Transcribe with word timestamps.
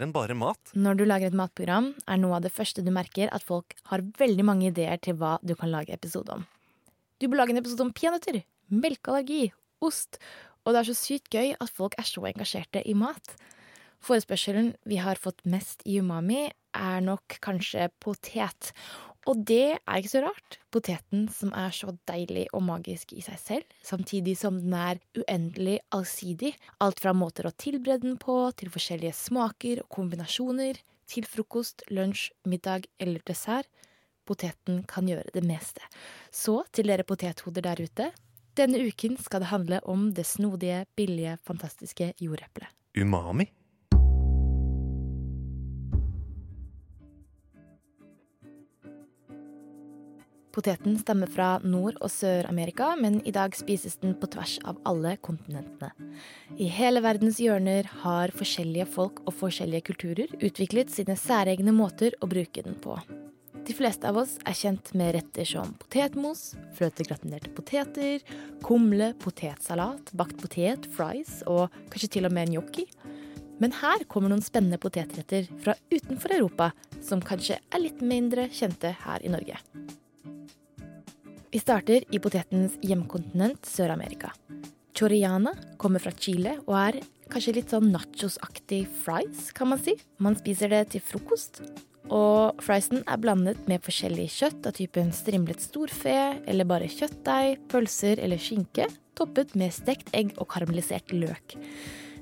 Mer 0.00 0.06
enn 0.06 0.14
bare 0.16 0.32
mat. 0.32 0.70
Når 0.72 0.96
du 0.96 1.02
lager 1.04 1.28
et 1.28 1.34
matprogram, 1.36 1.90
er 2.08 2.16
noe 2.16 2.38
av 2.38 2.44
det 2.46 2.54
første 2.56 2.80
du 2.80 2.88
merker 2.88 3.28
at 3.36 3.44
folk 3.44 3.74
har 3.90 4.00
veldig 4.16 4.46
mange 4.48 4.70
ideer 4.70 4.96
til 4.96 5.18
hva 5.20 5.34
du 5.44 5.52
kan 5.52 5.68
lage 5.68 5.92
episode 5.92 6.32
om. 6.32 6.46
Du 7.20 7.26
bør 7.28 7.42
lage 7.42 7.52
en 7.52 7.60
episode 7.60 7.84
om 7.84 7.90
peanøtter, 7.92 8.38
melkeallergi, 8.72 9.50
ost, 9.84 10.16
og 10.64 10.72
det 10.72 10.80
er 10.80 10.88
så 10.88 10.96
sykt 10.96 11.28
gøy 11.36 11.52
at 11.52 11.74
folk 11.76 11.98
er 12.00 12.08
så 12.08 12.24
engasjerte 12.30 12.80
i 12.80 12.94
mat. 12.96 13.34
Forespørselen 14.00 14.72
vi 14.88 15.02
har 15.04 15.20
fått 15.20 15.44
mest 15.44 15.84
i 15.84 15.98
Umami, 16.00 16.46
er 16.72 17.04
nok 17.04 17.36
kanskje 17.44 17.90
potet. 18.00 18.72
Og 19.28 19.42
det 19.46 19.76
er 19.76 19.98
ikke 19.98 20.12
så 20.12 20.22
rart. 20.24 20.56
Poteten 20.72 21.26
som 21.32 21.52
er 21.56 21.74
så 21.76 21.92
deilig 22.08 22.46
og 22.56 22.64
magisk 22.64 23.12
i 23.12 23.20
seg 23.24 23.40
selv, 23.42 23.74
samtidig 23.84 24.36
som 24.40 24.56
den 24.62 24.72
er 24.76 25.02
uendelig 25.18 25.76
allsidig. 25.92 26.54
Alt 26.80 27.02
fra 27.04 27.12
måter 27.16 27.48
å 27.48 27.52
tilberede 27.52 28.06
den 28.06 28.16
på, 28.20 28.38
til 28.56 28.72
forskjellige 28.72 29.16
smaker 29.18 29.84
og 29.84 29.90
kombinasjoner, 29.92 30.80
til 31.10 31.26
frokost, 31.28 31.84
lunsj, 31.90 32.30
middag 32.48 32.88
eller 33.02 33.22
dessert. 33.26 33.68
Poteten 34.24 34.84
kan 34.88 35.08
gjøre 35.10 35.32
det 35.34 35.44
meste. 35.44 35.84
Så 36.32 36.60
til 36.72 36.88
dere 36.92 37.04
potethoder 37.04 37.66
der 37.66 37.82
ute, 37.82 38.10
denne 38.58 38.80
uken 38.82 39.16
skal 39.20 39.42
det 39.44 39.52
handle 39.52 39.80
om 39.88 40.10
det 40.14 40.26
snodige, 40.28 40.84
billige, 40.96 41.36
fantastiske 41.46 42.12
jordeplet. 42.20 42.70
Umami. 42.98 43.46
Poteten 50.50 50.96
stammer 50.98 51.30
fra 51.30 51.60
Nord- 51.62 52.00
og 52.02 52.10
Sør-Amerika, 52.10 52.96
men 52.98 53.20
i 53.22 53.30
dag 53.30 53.54
spises 53.54 54.00
den 54.02 54.16
på 54.18 54.26
tvers 54.34 54.56
av 54.66 54.80
alle 54.88 55.14
kontinentene. 55.22 55.92
I 56.58 56.66
hele 56.66 57.02
verdens 57.04 57.38
hjørner 57.38 57.86
har 58.02 58.34
forskjellige 58.34 58.88
folk 58.90 59.22
og 59.26 59.36
forskjellige 59.38 59.86
kulturer 59.92 60.34
utviklet 60.42 60.90
sine 60.90 61.14
særegne 61.14 61.74
måter 61.76 62.18
å 62.18 62.30
bruke 62.30 62.64
den 62.66 62.74
på. 62.82 62.98
De 63.66 63.76
fleste 63.76 64.08
av 64.08 64.18
oss 64.18 64.32
er 64.48 64.56
kjent 64.56 64.90
med 64.98 65.12
retter 65.14 65.46
som 65.46 65.70
potetmos, 65.78 66.56
fløtegratinerte 66.74 67.52
poteter, 67.54 68.24
kumle, 68.66 69.12
potetsalat, 69.22 70.10
bakt 70.18 70.40
potet, 70.42 70.88
fries 70.96 71.44
og 71.46 71.68
kanskje 71.92 72.10
til 72.16 72.26
og 72.26 72.34
med 72.34 72.50
gnocchi. 72.50 72.88
Men 73.62 73.76
her 73.76 74.02
kommer 74.10 74.32
noen 74.32 74.42
spennende 74.42 74.80
potetretter 74.82 75.46
fra 75.62 75.76
utenfor 75.92 76.34
Europa 76.40 76.72
som 77.04 77.22
kanskje 77.22 77.60
er 77.60 77.84
litt 77.84 78.02
mindre 78.02 78.48
kjente 78.50 78.96
her 79.04 79.22
i 79.22 79.30
Norge. 79.30 79.60
Vi 81.50 81.58
starter 81.58 82.04
i 82.14 82.18
potetens 82.22 82.76
hjemkontinent 82.86 83.66
Sør-Amerika. 83.66 84.28
Choriana 84.94 85.50
kommer 85.82 85.98
fra 85.98 86.12
Chile 86.14 86.52
og 86.60 86.76
er 86.78 86.98
kanskje 87.30 87.56
litt 87.56 87.72
sånn 87.74 87.88
nachosaktig 87.90 88.84
fries, 89.02 89.48
kan 89.56 89.72
man 89.72 89.80
si. 89.82 89.96
Man 90.22 90.38
spiser 90.38 90.70
det 90.70 90.84
til 90.92 91.02
frokost. 91.02 91.58
Og 92.06 92.62
friesen 92.62 93.02
er 93.02 93.18
blandet 93.18 93.66
med 93.70 93.82
forskjellig 93.82 94.28
kjøtt 94.36 94.70
av 94.70 94.78
typen 94.78 95.10
strimlet 95.14 95.66
storfe 95.66 96.14
eller 96.46 96.70
bare 96.70 96.90
kjøttdeig, 96.90 97.66
pølser 97.70 98.22
eller 98.22 98.38
skinke, 98.38 98.86
toppet 99.18 99.58
med 99.58 99.74
stekt 99.74 100.14
egg 100.14 100.36
og 100.38 100.52
karamellisert 100.54 101.10
løk. 101.10 101.58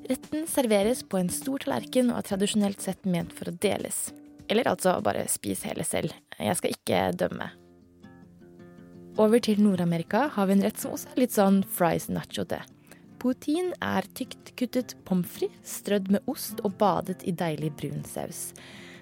Retten 0.08 0.48
serveres 0.48 1.04
på 1.04 1.20
en 1.20 1.28
stor 1.28 1.68
tallerken 1.68 2.14
og 2.14 2.22
er 2.22 2.30
tradisjonelt 2.32 2.80
sett 2.80 3.04
ment 3.04 3.36
for 3.36 3.52
å 3.52 3.58
deles. 3.60 4.06
Eller 4.48 4.72
altså 4.72 4.96
bare 5.04 5.28
spis 5.28 5.68
hele 5.68 5.84
selv. 5.84 6.16
Jeg 6.40 6.56
skal 6.56 6.78
ikke 6.80 7.08
dømme. 7.12 7.52
Over 9.18 9.40
til 9.42 9.58
Nord-Amerika 9.58 10.28
har 10.30 10.46
vi 10.46 10.54
en 10.54 10.60
rett 10.62 10.78
som 10.78 10.92
også 10.94 11.08
er 11.10 11.16
litt 11.24 11.32
sånn 11.34 11.56
fries 11.74 12.04
nacho-te. 12.06 12.60
Poutine 13.18 13.74
er 13.82 14.06
tykt 14.14 14.52
kuttet 14.54 14.94
pommes 15.08 15.26
frites 15.34 15.72
strødd 15.80 16.06
med 16.14 16.28
ost 16.30 16.62
og 16.62 16.76
badet 16.78 17.24
i 17.26 17.34
deilig 17.34 17.72
brun 17.80 18.04
saus. 18.06 18.52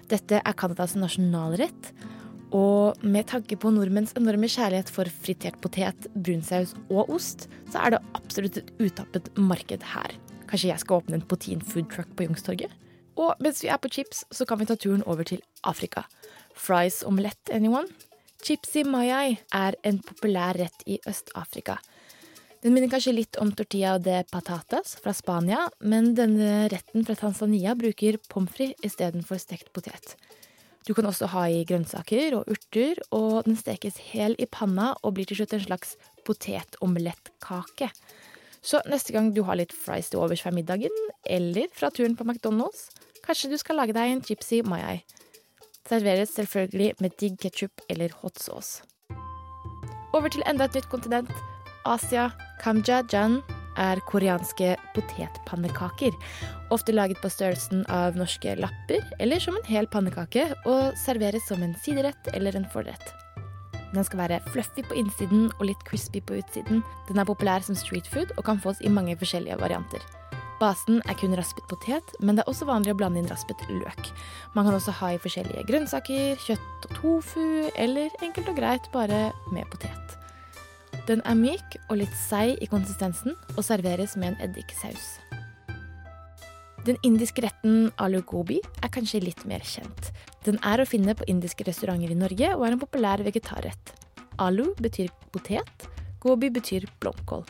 Dette 0.09 0.39
er 0.41 0.57
Canadas 0.57 0.95
nasjonalrett, 0.97 1.91
og 2.49 2.97
med 3.05 3.27
tanke 3.29 3.59
på 3.61 3.69
nordmenns 3.75 4.15
enorme 4.17 4.49
kjærlighet 4.49 4.89
for 4.89 5.05
fritert 5.21 5.61
potet, 5.61 6.09
brunsaus 6.15 6.73
og 6.87 7.13
ost, 7.13 7.45
så 7.69 7.85
er 7.85 7.93
det 7.93 8.01
absolutt 8.17 8.57
et 8.63 8.73
utappet 8.81 9.29
marked 9.37 9.85
her. 9.93 10.17
Kanskje 10.49 10.71
jeg 10.71 10.81
skal 10.81 11.03
åpne 11.03 11.19
en 11.19 11.29
poutine 11.29 11.61
food 11.61 11.91
truck 11.93 12.09
på 12.17 12.25
Youngstorget? 12.25 12.73
Og 13.21 13.37
mens 13.43 13.61
vi 13.61 13.69
er 13.69 13.77
på 13.77 13.93
chips, 13.93 14.25
så 14.33 14.49
kan 14.49 14.57
vi 14.57 14.65
ta 14.65 14.81
turen 14.81 15.05
over 15.05 15.29
til 15.29 15.45
Afrika. 15.61 16.07
Fries 16.57 17.03
omelett, 17.05 17.53
anyone? 17.53 17.85
Chipsi 18.43 18.83
mayai 18.85 19.37
er 19.55 19.75
en 19.87 19.97
populær 20.05 20.57
rett 20.59 20.83
i 20.85 20.99
Øst-Afrika. 21.09 21.77
Den 22.61 22.73
minner 22.73 22.89
kanskje 22.89 23.15
litt 23.15 23.37
om 23.41 23.51
tortilla 23.53 23.97
de 24.01 24.21
patatas 24.31 24.95
fra 25.01 25.13
Spania, 25.13 25.67
men 25.79 26.13
denne 26.17 26.67
retten 26.73 27.05
fra 27.05 27.15
Tanzania 27.17 27.75
bruker 27.77 28.17
pommes 28.29 28.53
frites 28.53 28.89
istedenfor 28.91 29.41
stekt 29.41 29.69
potet. 29.73 30.15
Du 30.87 30.93
kan 30.95 31.05
også 31.09 31.27
ha 31.33 31.43
i 31.51 31.65
grønnsaker 31.67 32.37
og 32.37 32.47
urter, 32.53 33.01
og 33.11 33.43
den 33.45 33.57
stekes 33.59 33.99
hel 34.13 34.37
i 34.39 34.47
panna 34.47 34.93
og 35.03 35.17
blir 35.17 35.27
til 35.27 35.41
slutt 35.41 35.57
en 35.57 35.65
slags 35.65 35.97
potetomlettkake. 36.25 37.89
Så 38.63 38.81
neste 38.87 39.13
gang 39.15 39.33
du 39.35 39.43
har 39.47 39.59
litt 39.59 39.75
fries 39.75 40.09
til 40.09 40.21
overs 40.23 40.45
fra 40.45 40.53
middagen, 40.55 40.93
eller 41.27 41.67
fra 41.75 41.91
turen 41.91 42.15
på 42.17 42.25
McDonald's, 42.25 42.87
kanskje 43.25 43.51
du 43.51 43.57
skal 43.59 43.81
lage 43.81 43.95
deg 43.97 44.13
en 44.13 44.23
chipsy 44.23 44.61
mayai. 44.63 45.01
Serveres 45.87 46.33
selvfølgelig 46.35 46.93
med 46.99 47.15
digg 47.19 47.37
ketsjup 47.39 47.83
eller 47.89 48.11
hot 48.21 48.39
sauce. 48.43 48.83
Over 50.15 50.31
til 50.31 50.43
enda 50.49 50.67
et 50.67 50.75
nytt 50.75 50.89
kontinent. 50.91 51.31
Asia. 51.87 52.29
Kamja-jan 52.59 53.39
er 53.77 54.01
koreanske 54.09 54.73
potetpannekaker. 54.95 56.15
Ofte 56.73 56.95
laget 56.95 57.21
på 57.21 57.29
størrelsen 57.31 57.85
av 57.93 58.17
norske 58.17 58.57
lapper 58.59 59.05
eller 59.21 59.39
som 59.39 59.55
en 59.55 59.69
hel 59.69 59.87
pannekake, 59.87 60.49
og 60.65 60.97
serveres 61.05 61.45
som 61.47 61.63
en 61.63 61.77
siderett 61.85 62.33
eller 62.33 62.57
en 62.57 62.67
forrett. 62.73 63.13
Den 63.93 64.03
skal 64.03 64.25
være 64.25 64.41
fluffy 64.51 64.83
på 64.83 64.97
innsiden 64.99 65.47
og 65.59 65.67
litt 65.69 65.83
crispy 65.87 66.19
på 66.19 66.41
utsiden. 66.41 66.83
Den 67.07 67.21
er 67.21 67.29
populær 67.29 67.63
som 67.63 67.77
street 67.77 68.09
food 68.11 68.33
og 68.35 68.43
kan 68.49 68.59
fås 68.59 68.81
i 68.83 68.91
mange 68.91 69.15
forskjellige 69.19 69.61
varianter. 69.61 70.03
Basen 70.57 71.03
er 71.05 71.13
kun 71.19 71.35
raspet 71.37 71.67
potet, 71.69 72.13
men 72.17 72.37
det 72.37 72.41
er 72.41 72.49
også 72.49 72.65
vanlig 72.65 72.95
å 72.95 72.97
blande 72.97 73.21
inn 73.21 73.29
raspet 73.29 73.59
løk. 73.69 74.09
Man 74.55 74.65
kan 74.65 74.73
også 74.73 74.95
ha 74.99 75.11
i 75.13 75.19
forskjellige 75.21 75.67
grønnsaker, 75.69 76.39
kjøtt 76.41 76.87
og 76.87 76.95
tofu, 76.97 77.43
eller 77.77 78.13
enkelt 78.25 78.49
og 78.49 78.57
greit 78.57 78.89
bare 78.93 79.27
med 79.53 79.69
potet. 79.69 80.17
Den 81.07 81.21
er 81.29 81.37
myk 81.37 81.77
og 81.87 81.99
litt 82.01 82.15
seig 82.17 82.57
i 82.57 82.69
konsistensen 82.71 83.37
og 83.53 83.61
serveres 83.63 84.17
med 84.17 84.33
en 84.33 84.49
eddiksaus. 84.49 85.05
Den 86.87 86.97
indiske 87.05 87.43
retten 87.43 87.91
alu 88.01 88.21
gobi 88.25 88.57
er 88.81 88.91
kanskje 88.91 89.21
litt 89.27 89.43
mer 89.45 89.61
kjent. 89.61 90.09
Den 90.47 90.57
er 90.65 90.81
å 90.81 90.87
finne 90.89 91.13
på 91.19 91.27
indiske 91.29 91.67
restauranter 91.67 92.13
i 92.13 92.17
Norge 92.17 92.49
og 92.55 92.65
er 92.65 92.73
en 92.73 92.81
populær 92.81 93.21
vegetarrett. 93.27 93.93
Alu 94.41 94.71
betyr 94.81 95.11
potet, 95.35 95.87
gobi 96.23 96.49
betyr 96.53 96.87
blomkål. 97.03 97.45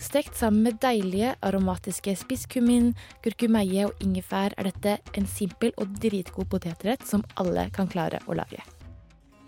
Stekt 0.00 0.36
sammen 0.38 0.64
med 0.64 0.78
deilige, 0.80 1.34
aromatiske 1.44 2.14
spisskummin, 2.16 2.94
kurkumeie 3.20 3.84
og 3.84 3.98
ingefær 4.00 4.54
er 4.56 4.70
dette 4.70 4.94
en 5.18 5.26
simpel 5.28 5.74
og 5.76 5.92
dritgod 6.00 6.48
potetrett 6.48 7.04
som 7.06 7.24
alle 7.40 7.66
kan 7.76 7.90
klare 7.90 8.22
å 8.24 8.36
lage. 8.38 8.64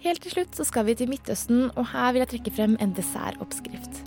Helt 0.02 0.20
til 0.24 0.34
slutt 0.34 0.58
så 0.58 0.66
skal 0.68 0.84
vi 0.88 0.96
til 0.98 1.08
Midtøsten, 1.08 1.70
og 1.72 1.86
her 1.94 2.12
vil 2.12 2.24
jeg 2.24 2.32
trekke 2.34 2.52
frem 2.58 2.76
en 2.84 2.92
dessertoppskrift. 2.96 4.02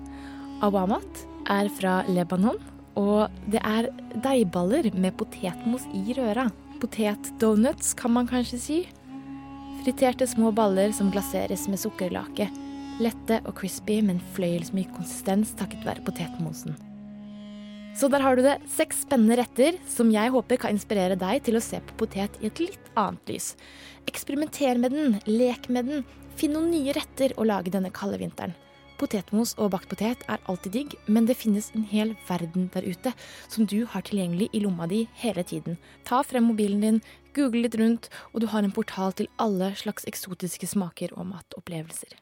Awamat 0.66 1.24
er 1.50 1.70
fra 1.80 2.02
Lebanon, 2.12 2.60
og 3.00 3.32
det 3.52 3.64
er 3.66 3.90
deigballer 4.24 4.92
med 4.94 5.16
potetmos 5.18 5.88
i 5.98 6.14
røra. 6.18 6.50
Potetdonuts, 6.84 7.96
kan 7.98 8.14
man 8.14 8.30
kanskje 8.30 8.60
si. 8.62 8.78
Friterte 9.82 10.28
små 10.30 10.54
baller 10.56 10.94
som 10.94 11.10
glaseres 11.16 11.66
med 11.72 11.82
sukkerlake. 11.82 12.52
Lette 12.96 13.42
og 13.44 13.58
crispy, 13.60 13.98
men 14.08 14.22
fløyelsmyk 14.36 14.94
konsistens 14.96 15.52
takket 15.60 15.84
være 15.84 16.04
potetmosen. 16.06 16.78
Så 17.96 18.08
der 18.12 18.24
har 18.24 18.36
du 18.36 18.44
det. 18.44 18.58
Seks 18.72 19.02
spennende 19.04 19.38
retter 19.40 19.76
som 19.92 20.12
jeg 20.12 20.32
håper 20.32 20.60
kan 20.60 20.76
inspirere 20.76 21.18
deg 21.20 21.44
til 21.44 21.60
å 21.60 21.64
se 21.64 21.82
på 21.84 21.98
potet 22.04 22.36
i 22.40 22.48
et 22.48 22.62
litt 22.64 22.92
annet 23.00 23.32
lys. 23.32 23.54
Eksperimenter 24.08 24.80
med 24.80 24.96
den, 24.96 25.18
lek 25.28 25.68
med 25.68 25.92
den, 25.92 26.06
finn 26.40 26.56
noen 26.56 26.72
nye 26.72 26.96
retter 26.96 27.36
å 27.36 27.48
lage 27.48 27.72
denne 27.72 27.92
kalde 27.96 28.20
vinteren. 28.20 28.56
Potetmos 28.96 29.58
og 29.60 29.74
bakt 29.74 29.90
potet 29.92 30.24
er 30.32 30.44
alltid 30.48 30.72
digg, 30.72 30.96
men 31.12 31.28
det 31.28 31.36
finnes 31.36 31.68
en 31.76 31.84
hel 31.88 32.14
verden 32.30 32.70
der 32.72 32.88
ute 32.88 33.12
som 33.52 33.68
du 33.68 33.82
har 33.92 34.08
tilgjengelig 34.08 34.48
i 34.56 34.64
lomma 34.64 34.88
di 34.88 35.04
hele 35.20 35.44
tiden. 35.44 35.76
Ta 36.08 36.24
frem 36.24 36.48
mobilen 36.48 36.84
din, 36.84 37.02
google 37.36 37.66
litt 37.68 37.76
rundt, 37.76 38.08
og 38.32 38.44
du 38.44 38.52
har 38.56 38.64
en 38.64 38.76
portal 38.76 39.12
til 39.12 39.32
alle 39.36 39.74
slags 39.76 40.08
eksotiske 40.08 40.72
smaker 40.72 41.12
og 41.20 41.28
matopplevelser. 41.34 42.16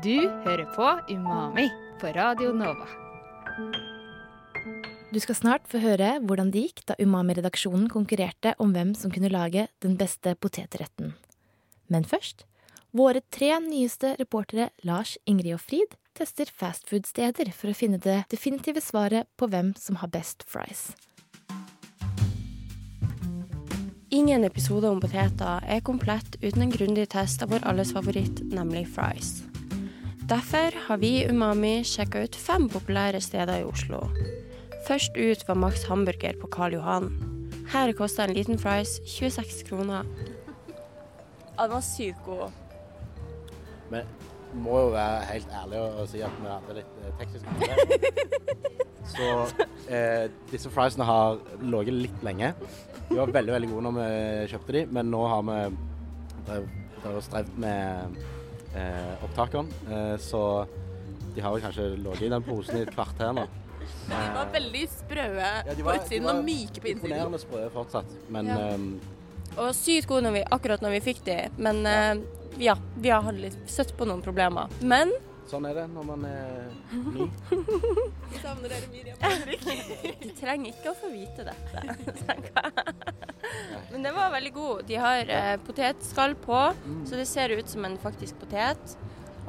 Du 0.00 0.16
hører 0.44 0.64
på 0.72 0.84
Umami 1.12 1.66
på 2.00 2.08
Radio 2.16 2.54
Nova. 2.56 2.86
Du 5.12 5.18
skal 5.20 5.36
snart 5.36 5.66
få 5.68 5.82
høre 5.82 6.14
hvordan 6.24 6.48
det 6.54 6.62
gikk 6.62 6.80
da 6.88 6.96
Umami-redaksjonen 6.96 7.90
konkurrerte 7.92 8.54
om 8.64 8.72
hvem 8.72 8.94
som 8.96 9.12
kunne 9.12 9.28
lage 9.28 9.66
den 9.84 9.98
beste 10.00 10.32
potetretten. 10.40 11.12
Men 11.92 12.08
først 12.08 12.46
våre 12.96 13.20
tre 13.28 13.50
nyeste 13.60 14.14
reportere 14.22 14.70
Lars, 14.88 15.18
Ingrid 15.28 15.58
og 15.58 15.60
Frid 15.66 15.98
tester 16.16 16.48
fastfood-steder 16.48 17.52
for 17.52 17.68
å 17.68 17.76
finne 17.76 18.00
det 18.00 18.22
definitive 18.32 18.80
svaret 18.80 19.28
på 19.36 19.50
hvem 19.52 19.74
som 19.76 20.00
har 20.00 20.08
best 20.16 20.48
fries. 20.48 20.94
Ingen 24.08 24.48
episode 24.48 24.88
om 24.88 25.04
poteter 25.04 25.60
er 25.68 25.84
komplett 25.84 26.40
uten 26.40 26.64
en 26.64 26.72
grundig 26.72 27.10
test 27.12 27.44
av 27.44 27.52
vår 27.52 27.68
alles 27.68 27.92
favoritt, 27.92 28.40
nemlig 28.48 28.88
fries. 28.96 29.42
Derfor 30.30 30.70
har 30.86 30.96
vi 31.02 31.08
i 31.08 31.26
Umami 31.26 31.80
sjekka 31.82 32.20
ut 32.22 32.36
fem 32.38 32.68
populære 32.70 33.18
steder 33.20 33.64
i 33.64 33.64
Oslo. 33.66 33.98
Først 34.86 35.16
ut 35.18 35.42
var 35.48 35.58
Max 35.58 35.82
Hamburger 35.88 36.38
på 36.38 36.46
Karl 36.54 36.76
Johan. 36.76 37.08
Her 37.72 37.90
kosta 37.98 38.28
en 38.28 38.36
liten 38.36 38.58
fries 38.58 39.00
26 39.10 39.64
kroner. 39.66 40.06
Ja, 41.58 41.64
den 41.64 41.74
var 41.74 41.82
sykt 41.82 42.22
god. 42.24 42.54
Vi 43.90 44.04
må 44.54 44.78
jo 44.84 44.94
være 44.94 45.20
helt 45.32 45.50
ærlige 45.64 45.82
og, 45.82 46.08
si 46.08 46.22
at 46.22 46.38
vi 46.38 46.54
hadde 46.54 46.78
litt 46.78 46.96
tekstisk. 47.18 47.44
tekniske 47.44 47.50
problemer. 47.58 47.86
Så 49.10 49.28
eh, 49.90 50.30
disse 50.54 50.70
friesene 50.70 51.10
har 51.10 51.40
ligget 51.58 52.04
litt 52.06 52.22
lenge. 52.22 52.54
De 53.08 53.18
var 53.18 53.34
veldig 53.34 53.58
veldig 53.58 53.74
gode 53.74 53.88
når 53.88 53.98
vi 53.98 54.10
kjøpte 54.54 54.78
de, 54.78 54.88
men 54.94 55.10
nå 55.10 55.26
har 55.34 55.42
vi 55.50 56.60
strevd 57.18 57.58
med 57.66 58.20
eh, 58.74 59.24
opptakene. 59.24 59.68
Eh, 59.90 60.16
så 60.22 60.66
de 61.34 61.40
har 61.44 61.52
vel 61.54 61.62
kanskje 61.62 61.88
ligget 61.96 62.22
i 62.26 62.28
den 62.32 62.42
posen 62.42 62.76
i 62.78 62.82
et 62.86 62.92
kvarter 62.94 63.32
nå. 63.36 63.46
De 64.10 64.18
var 64.34 64.50
veldig 64.52 64.82
sprø 64.90 65.24
Ja, 65.38 65.74
de 65.74 65.82
på 65.82 65.94
utsiden 65.94 66.20
de 66.20 66.26
var 66.26 66.36
og 66.40 66.44
myke 66.44 66.82
på 66.82 66.90
innsiden. 66.90 67.10
Imponerende 67.10 67.40
sprø 67.42 67.64
fortsatt, 67.74 68.12
men 68.28 68.46
Ja. 68.46 68.58
eh, 68.74 69.58
Og 69.58 69.72
sykt 69.74 70.06
gode 70.06 70.22
når 70.22 70.32
vi, 70.32 70.42
akkurat 70.54 70.80
når 70.82 70.90
vi 70.94 71.00
fikk 71.00 71.24
de, 71.26 71.38
men 71.58 71.84
eh, 71.86 72.20
ja, 72.58 72.74
vi 72.96 73.08
har 73.10 73.22
hatt 73.22 73.34
litt 73.40 73.56
søtt 73.70 73.96
på 73.98 74.06
noen 74.06 74.22
problemer. 74.22 74.68
Men 74.82 75.10
sånn 75.50 75.66
er 75.66 75.74
det 75.74 75.86
når 75.90 76.04
man 76.06 76.24
er 76.24 76.68
ny. 76.92 77.26
Vi 78.30 78.38
savner 78.44 78.68
dere, 78.70 78.86
Miriam 78.92 79.16
og 79.18 79.24
Henrik. 79.32 80.20
de 80.22 80.30
trenger 80.38 80.70
ikke 80.74 80.92
å 80.92 80.98
få 81.00 81.10
vite 81.10 81.46
dette. 81.48 81.82
tenker 82.28 82.52
jeg. 82.54 83.29
Men 83.92 84.02
det 84.06 84.12
var 84.14 84.30
veldig 84.34 84.52
god. 84.54 84.82
De 84.88 84.98
har 85.02 85.30
eh, 85.36 85.56
potetskall 85.66 86.34
på, 86.38 86.60
så 87.08 87.18
det 87.18 87.26
ser 87.28 87.50
ut 87.56 87.68
som 87.68 87.84
en 87.88 87.96
faktisk 87.98 88.38
potet. 88.42 88.96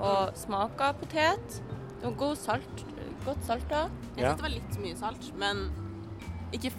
Og 0.02 0.32
smaker 0.40 0.96
potet. 1.02 1.60
Og 2.04 2.16
god 2.18 2.40
salt. 2.42 2.86
Godt 3.26 3.44
salta. 3.46 3.84
Jeg 4.16 4.24
Ja. 4.26 4.32
det 4.34 4.42
var 4.42 4.50
litt 4.50 4.78
mye 4.82 4.96
salt, 4.98 5.28
men 5.38 5.68
ikke, 6.52 6.72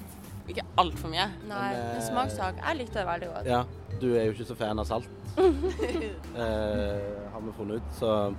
ikke 0.51 0.65
altfor 0.83 1.13
mye. 1.13 1.29
Nei, 1.47 1.71
Men, 1.71 1.77
eh, 1.79 1.97
en 1.97 2.03
smakssak. 2.09 2.59
Jeg 2.67 2.77
likte 2.81 2.99
det 2.99 3.07
veldig 3.07 3.29
godt. 3.35 3.47
Ja, 3.47 3.63
du 4.01 4.09
er 4.17 4.25
jo 4.27 4.33
ikke 4.35 4.49
så 4.51 4.57
fan 4.59 4.79
av 4.83 4.89
salt, 4.91 5.09
eh, 5.39 7.31
har 7.33 7.41
vi 7.47 7.53
funnet 7.57 7.77
ut. 7.77 7.95
Så. 7.99 8.35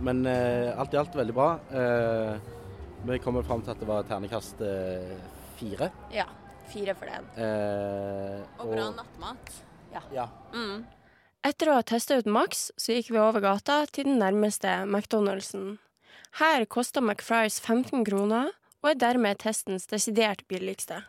Men 0.00 0.24
eh, 0.26 0.78
alt 0.80 0.94
i 0.94 1.00
alt 1.00 1.14
veldig 1.16 1.34
bra. 1.36 1.50
Eh, 1.72 2.36
vi 3.08 3.18
kommer 3.24 3.42
fram 3.42 3.62
til 3.64 3.72
at 3.72 3.80
det 3.80 3.88
var 3.88 4.04
ternekast 4.08 4.60
eh, 4.60 5.16
fire. 5.56 5.90
Ja. 6.12 6.26
Fire 6.70 6.94
for 6.94 7.06
den. 7.10 7.26
Eh, 7.36 8.40
Og 8.62 8.70
bra 8.72 8.88
nattmat. 8.94 9.52
Ja. 10.14 10.28
Mm. 10.54 10.84
Etter 11.42 11.70
å 11.72 11.78
ha 11.78 11.82
testa 11.82 12.18
ut 12.20 12.26
Max, 12.30 12.70
så 12.78 12.92
gikk 12.94 13.10
vi 13.10 13.18
over 13.18 13.40
gata 13.40 13.86
til 13.90 14.04
den 14.04 14.18
nærmeste 14.20 14.84
McDonald'sen. 14.86 15.78
Her 16.38 16.64
kosta 16.70 17.00
McFries 17.02 17.58
15 17.60 18.04
kroner, 18.06 18.52
og 18.82 18.90
er 18.90 18.94
dermed 19.00 19.38
testens 19.42 19.86
desidert 19.90 20.44
billigste. 20.48 21.02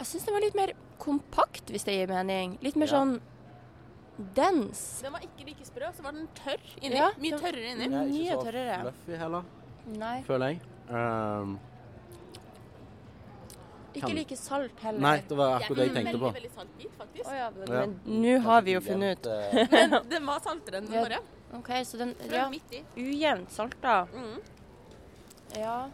Jeg 0.00 0.06
syns 0.08 0.24
den 0.26 0.34
var 0.34 0.42
litt 0.42 0.56
mer 0.58 0.72
kompakt, 0.98 1.70
hvis 1.70 1.84
det 1.86 1.94
gir 1.94 2.08
mening. 2.10 2.58
Litt 2.64 2.74
mer 2.76 2.86
Ja. 2.90 2.98
sånn 2.98 3.20
dens. 4.34 5.00
Den 5.02 5.12
var 5.12 5.20
ikke 5.20 5.46
like 5.46 5.64
sprø, 5.66 5.90
så 5.94 6.02
var 6.02 6.12
den 6.12 6.28
tørr 6.38 6.60
inni. 6.82 6.96
Ja, 6.96 7.10
Mye 7.18 7.38
tørrere 7.38 7.70
inni. 7.74 7.84
Ja, 7.90 8.02
Mye 8.02 8.24
ikke 8.24 8.34
så 8.38 8.44
tørrere. 8.48 8.80
fluffy 8.82 9.18
heller, 9.18 9.44
Nei. 9.86 10.22
føler 10.26 10.46
jeg. 10.48 10.60
Um, 10.90 11.58
Ikke 14.00 14.14
like 14.14 14.36
salt 14.36 14.80
heller. 14.82 15.00
nei, 15.00 15.16
det 15.28 15.36
var 15.38 15.60
akkurat 15.60 15.76
det 15.76 15.86
jeg 15.86 15.94
tenkte 15.94 16.18
på. 16.18 16.30
Veldig, 16.32 16.42
veldig 16.42 16.50
salt 16.54 16.78
bit, 16.78 16.92
faktisk. 16.98 17.26
Å 17.30 17.34
ja, 17.38 17.50
men 17.50 17.68
Ja. 17.68 17.86
nå 18.06 18.40
har 18.42 18.62
vi 18.62 18.72
jo 18.74 18.80
funnet 18.80 19.18
ut. 19.18 19.26
Eh, 19.26 19.68
Men 19.92 20.08
den 20.08 20.26
var 20.26 20.40
saltere 20.40 20.76
enn 20.80 20.86
den 20.86 20.94
Ja. 20.94 21.04
forrige. 21.04 21.22
OK, 21.54 21.68
så 21.86 21.98
den 21.98 22.14
er 22.20 22.34
Ja, 22.34 22.42
var 22.44 22.50
midt 22.50 22.72
i. 22.72 22.82
ujevnt 22.96 23.50
salta. 23.50 24.06
Mm. 24.12 24.40
Ja. 25.56 25.88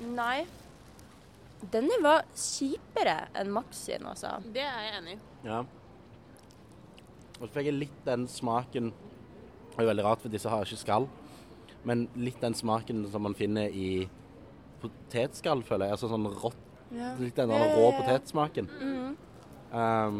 Nei. 0.00 0.46
Denne 1.72 1.96
var 2.02 2.24
kjipere 2.34 3.28
enn 3.38 3.50
Max 3.54 3.84
sin, 3.86 4.02
altså. 4.06 4.36
Det 4.52 4.62
er 4.66 4.80
jeg 4.82 4.94
enig 4.98 5.12
i. 5.14 5.18
Ja. 5.46 5.60
Og 7.40 7.48
så 7.48 7.52
fikk 7.54 7.68
jeg 7.70 7.74
litt 7.78 8.04
den 8.06 8.26
smaken 8.30 8.92
Det 9.72 9.78
er 9.80 9.84
jo 9.86 9.88
veldig 9.88 10.04
rart, 10.04 10.20
for 10.20 10.28
disse 10.28 10.50
har 10.52 10.64
ikke 10.66 10.76
skall. 10.82 11.06
Men 11.88 12.02
litt 12.14 12.40
den 12.42 12.52
smaken 12.54 13.06
som 13.10 13.22
man 13.24 13.32
finner 13.34 13.70
i 13.72 14.08
potetskall, 14.82 15.62
føler 15.66 15.86
jeg. 15.88 15.96
Altså 15.96 16.10
sånn 16.12 16.26
rått 16.42 16.68
Ja. 16.92 17.14
Litt 17.16 17.36
den 17.38 17.48
der 17.48 17.70
rå 17.72 17.86
potetsmaken. 17.96 18.66
Mm. 18.82 19.16
Um, 19.72 20.18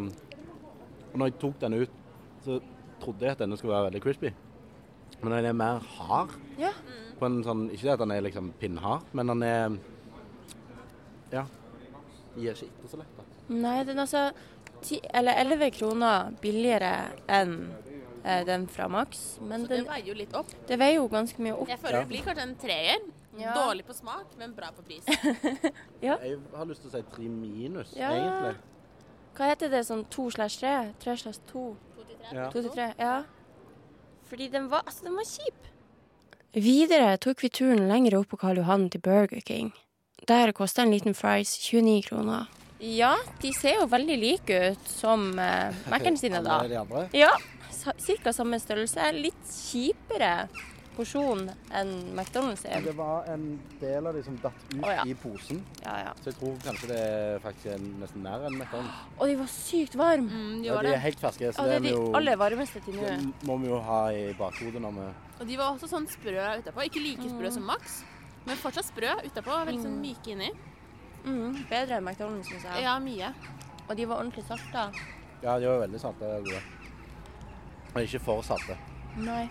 og 1.12 1.18
når 1.20 1.26
jeg 1.28 1.38
tok 1.42 1.58
den 1.60 1.74
ut, 1.82 1.90
så 2.46 2.56
trodde 3.02 3.26
jeg 3.26 3.34
at 3.36 3.42
denne 3.42 3.58
skulle 3.60 3.74
være 3.76 3.90
veldig 3.90 4.00
crispy. 4.06 4.30
Men 5.20 5.34
den 5.36 5.44
er 5.50 5.52
mer 5.52 5.82
hard. 5.98 6.32
Ja. 6.58 6.70
På 7.18 7.26
en 7.28 7.42
sånn, 7.44 7.66
ikke 7.70 7.82
det 7.90 7.92
at 7.92 7.98
den 8.06 8.10
er 8.16 8.24
liksom 8.24 8.48
pinnhard, 8.58 9.04
men 9.12 9.26
den 9.34 9.42
er 9.44 9.76
Ja. 11.32 11.44
Gir 12.36 12.54
ikke 12.56 12.66
etter 12.72 12.88
så 12.88 12.98
lett. 13.02 13.16
da. 13.18 13.24
Nei, 13.52 13.84
den 13.84 13.98
er 13.98 14.02
altså 14.06 14.32
ti, 14.82 15.00
eller 15.12 15.36
11 15.44 15.70
kroner 15.76 16.32
billigere 16.40 16.92
enn 17.28 17.54
eh, 18.24 18.44
den 18.48 18.66
fra 18.66 18.88
Max. 18.88 19.38
Men 19.42 19.62
Så 19.66 19.68
det 19.68 19.76
den, 19.82 19.86
veier 19.92 20.06
jo 20.08 20.14
litt 20.14 20.34
opp. 20.34 20.46
det 20.66 20.78
veier 20.78 20.94
jo 20.96 21.08
ganske 21.08 21.38
mye 21.38 21.52
opp. 21.58 21.68
Jeg 21.68 21.78
føler 21.78 21.92
Ja. 21.98 22.00
det 22.00 22.08
blir 22.08 22.24
kanskje 22.24 22.42
en 22.48 22.56
treer. 22.56 22.98
Ja. 23.38 23.54
Dårlig 23.56 23.86
på 23.86 23.94
smak, 23.96 24.34
men 24.38 24.52
bra 24.54 24.68
på 24.76 24.82
pris. 24.84 25.06
Jeg 26.02 26.38
har 26.52 26.66
lyst 26.68 26.82
til 26.84 26.90
å 26.90 26.94
si 26.96 27.02
tre 27.14 27.28
minus, 27.28 27.94
Ja. 27.96 28.10
egentlig. 28.12 28.56
Hva 29.32 29.48
heter 29.48 29.70
det 29.72 29.86
sånn 29.88 30.04
to 30.12 30.26
slash 30.30 30.58
tre? 30.60 30.92
Tre 31.00 31.16
slash 31.16 31.40
to? 31.48 31.76
Ja. 32.32 32.50
To 32.52 32.60
til 32.60 32.70
tre, 32.70 32.90
ja. 32.98 33.22
Fordi 34.28 34.48
den 34.52 34.68
var, 34.72 34.84
altså, 34.86 35.04
den 35.06 35.16
var 35.16 35.24
kjip. 35.28 35.70
Videre 36.52 37.16
tok 37.16 37.40
vi 37.40 37.48
turen 37.48 37.86
lenger 37.88 38.18
opp 38.18 38.28
på 38.32 38.38
Karl 38.42 38.60
Johan 38.60 38.90
til 38.92 39.00
Burger 39.00 39.40
King. 39.40 39.72
Der 40.28 40.52
kosta 40.52 40.84
en 40.84 40.92
liten 40.92 41.16
fries 41.16 41.54
29 41.64 42.02
kroner. 42.10 42.50
Ja, 42.82 43.14
de 43.40 43.52
ser 43.56 43.78
jo 43.80 43.86
veldig 43.88 44.18
like 44.18 44.58
ut 44.72 44.88
som 44.90 45.30
uh, 45.38 45.72
Mac-ene 45.90 46.18
sine, 46.20 46.42
da. 46.44 46.58
Alle 46.60 46.74
de 46.74 46.78
andre. 46.80 47.06
Ja, 47.16 47.30
ca. 48.22 48.32
samme 48.34 48.60
størrelse. 48.60 49.08
Litt 49.16 49.52
kjipere 49.70 50.48
porsjon 50.96 51.46
enn 51.78 51.90
McDonald's 52.16 52.64
er. 52.68 52.82
Det 52.84 52.92
var 52.98 53.24
en 53.32 53.44
del 53.80 54.06
av 54.06 54.14
de 54.16 54.22
som 54.26 54.36
datt 54.42 54.64
ut 54.74 54.82
oh, 54.84 54.90
ja. 54.92 55.04
i 55.08 55.14
posen, 55.14 55.62
Ja, 55.84 55.94
ja. 56.06 56.12
så 56.20 56.30
jeg 56.30 56.36
tror 56.40 56.56
kanskje 56.64 56.88
det 56.92 56.98
er 57.02 57.38
faktisk 57.44 57.66
er 57.74 57.78
nesten 58.02 58.22
mer 58.26 58.44
enn 58.48 58.58
McDonald's. 58.60 59.02
Og 59.18 59.28
de 59.30 59.36
var 59.40 59.50
sykt 59.54 59.96
varme. 59.98 60.28
Mm, 60.30 60.62
de 60.62 60.68
Ja, 60.68 60.74
var 60.78 60.82
de 60.88 60.94
er 60.94 61.04
helt 61.06 61.20
ferske, 61.20 61.52
så 61.52 61.62
Ja, 61.62 61.68
det, 61.68 61.76
er 61.80 61.86
de 61.88 61.94
jo, 61.96 62.04
aller 62.18 62.36
varmeste 62.40 62.82
til 62.84 62.94
nå. 63.00 63.06
det 63.08 63.48
må 63.48 63.56
vi 63.62 63.70
jo 63.72 63.80
ha 63.88 64.00
i 64.12 64.26
bakhodet 64.38 64.82
når 64.82 64.92
vi 64.98 65.06
Og 65.40 65.46
de 65.48 65.56
var 65.58 65.72
også 65.74 65.88
sånn 65.90 66.06
sprø 66.10 66.36
utapå. 66.60 66.84
Ikke 66.86 67.00
like 67.02 67.28
sprø 67.30 67.48
Mm. 67.48 67.56
som 67.56 67.64
Max, 67.66 68.04
men 68.46 68.56
fortsatt 68.56 68.86
sprø 68.92 69.16
utapå. 69.26 69.64
Veldig 69.66 69.82
sånn 69.82 70.00
myke 70.00 70.32
inni. 70.36 70.50
Mm, 71.24 71.64
bedre 71.70 71.96
enn 71.98 72.04
McDonald's, 72.04 72.48
syns 72.50 72.64
jeg. 72.64 72.82
Ja, 72.82 72.98
mye. 72.98 73.32
Og 73.88 73.96
de 73.96 74.04
var 74.06 74.18
ordentlig 74.22 74.44
salta. 74.46 74.90
Ja, 75.42 75.58
de 75.58 75.66
var 75.66 75.80
veldig 75.86 76.00
salte 76.00 76.28
gode. 76.44 76.62
Men 77.94 78.04
ikke 78.06 78.20
for 78.24 78.42
salte. 78.42 78.76
Nei. 79.16 79.48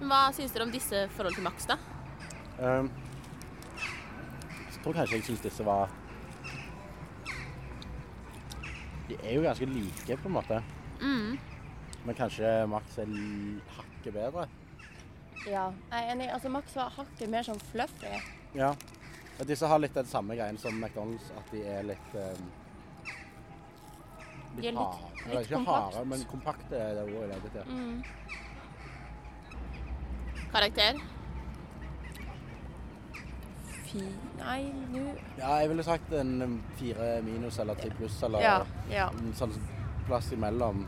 Hva 0.00 0.20
syns 0.32 0.52
dere 0.54 0.64
om 0.66 0.72
disse 0.72 1.02
forhold 1.16 1.36
til 1.36 1.44
Max, 1.44 1.66
da? 1.68 1.76
Um, 2.60 2.88
jeg 4.70 4.82
tror 4.84 4.96
kanskje 4.96 5.18
jeg 5.18 5.26
syns 5.28 5.42
disse 5.44 5.64
var 5.66 5.90
De 9.10 9.16
er 9.24 9.34
jo 9.36 9.42
ganske 9.44 9.66
like, 9.66 10.16
på 10.22 10.28
en 10.30 10.34
måte. 10.36 10.60
Mm. 11.00 11.38
Men 12.06 12.14
kanskje 12.16 12.50
Max 12.70 12.96
er 13.02 13.10
hakket 13.76 14.14
bedre. 14.14 14.46
Ja, 15.48 15.66
jeg 15.90 16.04
er 16.04 16.12
enig. 16.14 16.28
Altså, 16.32 16.48
Max 16.52 16.76
var 16.76 16.92
hakket 16.94 17.28
mer 17.32 17.42
sånn 17.46 17.60
fluffy. 17.72 18.12
Ja. 18.54 18.70
Og 19.40 19.48
disse 19.48 19.66
har 19.68 19.80
litt 19.82 19.96
den 19.96 20.06
samme 20.08 20.36
greien 20.38 20.58
som 20.60 20.76
McDonald's, 20.78 21.30
at 21.40 21.50
de 21.52 21.62
er 21.64 21.82
litt 21.90 22.14
um, 22.14 22.48
De 24.60 24.68
er 24.68 24.72
litt- 24.72 24.78
harde. 24.78 25.10
litt, 25.16 25.34
litt 25.34 25.46
ikke 25.48 25.56
kompakt. 25.58 25.94
harde, 25.96 26.06
men 26.12 26.24
kompakte 26.30 26.76
er 26.78 26.94
det 27.00 27.04
ordet 27.08 27.20
jeg 27.20 27.28
leter 27.32 27.48
etter. 27.50 27.64
Mm. 27.66 28.02
Karakter? 30.52 31.00
fi... 33.90 34.02
Nei, 34.38 34.62
nå 34.92 35.02
Ja, 35.38 35.56
jeg 35.60 35.68
ville 35.72 35.84
sagt 35.86 36.12
en 36.16 36.60
fire 36.78 37.20
minus 37.26 37.58
eller 37.62 37.78
tre 37.78 37.90
pluss, 37.96 38.22
eller 38.26 38.42
Ja. 38.44 38.56
ja. 38.90 39.08
en 39.10 39.34
sånn 39.36 39.54
plass 40.06 40.32
imellom. 40.32 40.84